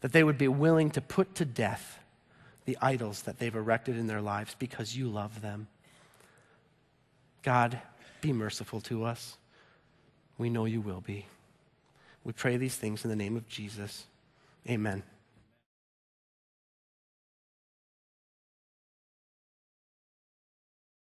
that 0.00 0.12
they 0.12 0.24
would 0.24 0.38
be 0.38 0.48
willing 0.48 0.90
to 0.90 1.00
put 1.00 1.34
to 1.36 1.44
death 1.44 1.99
the 2.70 2.78
idols 2.80 3.22
that 3.22 3.40
they've 3.40 3.56
erected 3.56 3.98
in 3.98 4.06
their 4.06 4.20
lives 4.20 4.54
because 4.60 4.96
you 4.96 5.08
love 5.08 5.40
them. 5.42 5.66
God, 7.42 7.80
be 8.20 8.32
merciful 8.32 8.80
to 8.82 9.02
us. 9.02 9.36
We 10.38 10.50
know 10.50 10.66
you 10.66 10.80
will 10.80 11.00
be. 11.00 11.26
We 12.22 12.32
pray 12.32 12.58
these 12.58 12.76
things 12.76 13.02
in 13.02 13.10
the 13.10 13.16
name 13.16 13.36
of 13.36 13.48
Jesus. 13.48 14.04
Amen. 14.68 15.02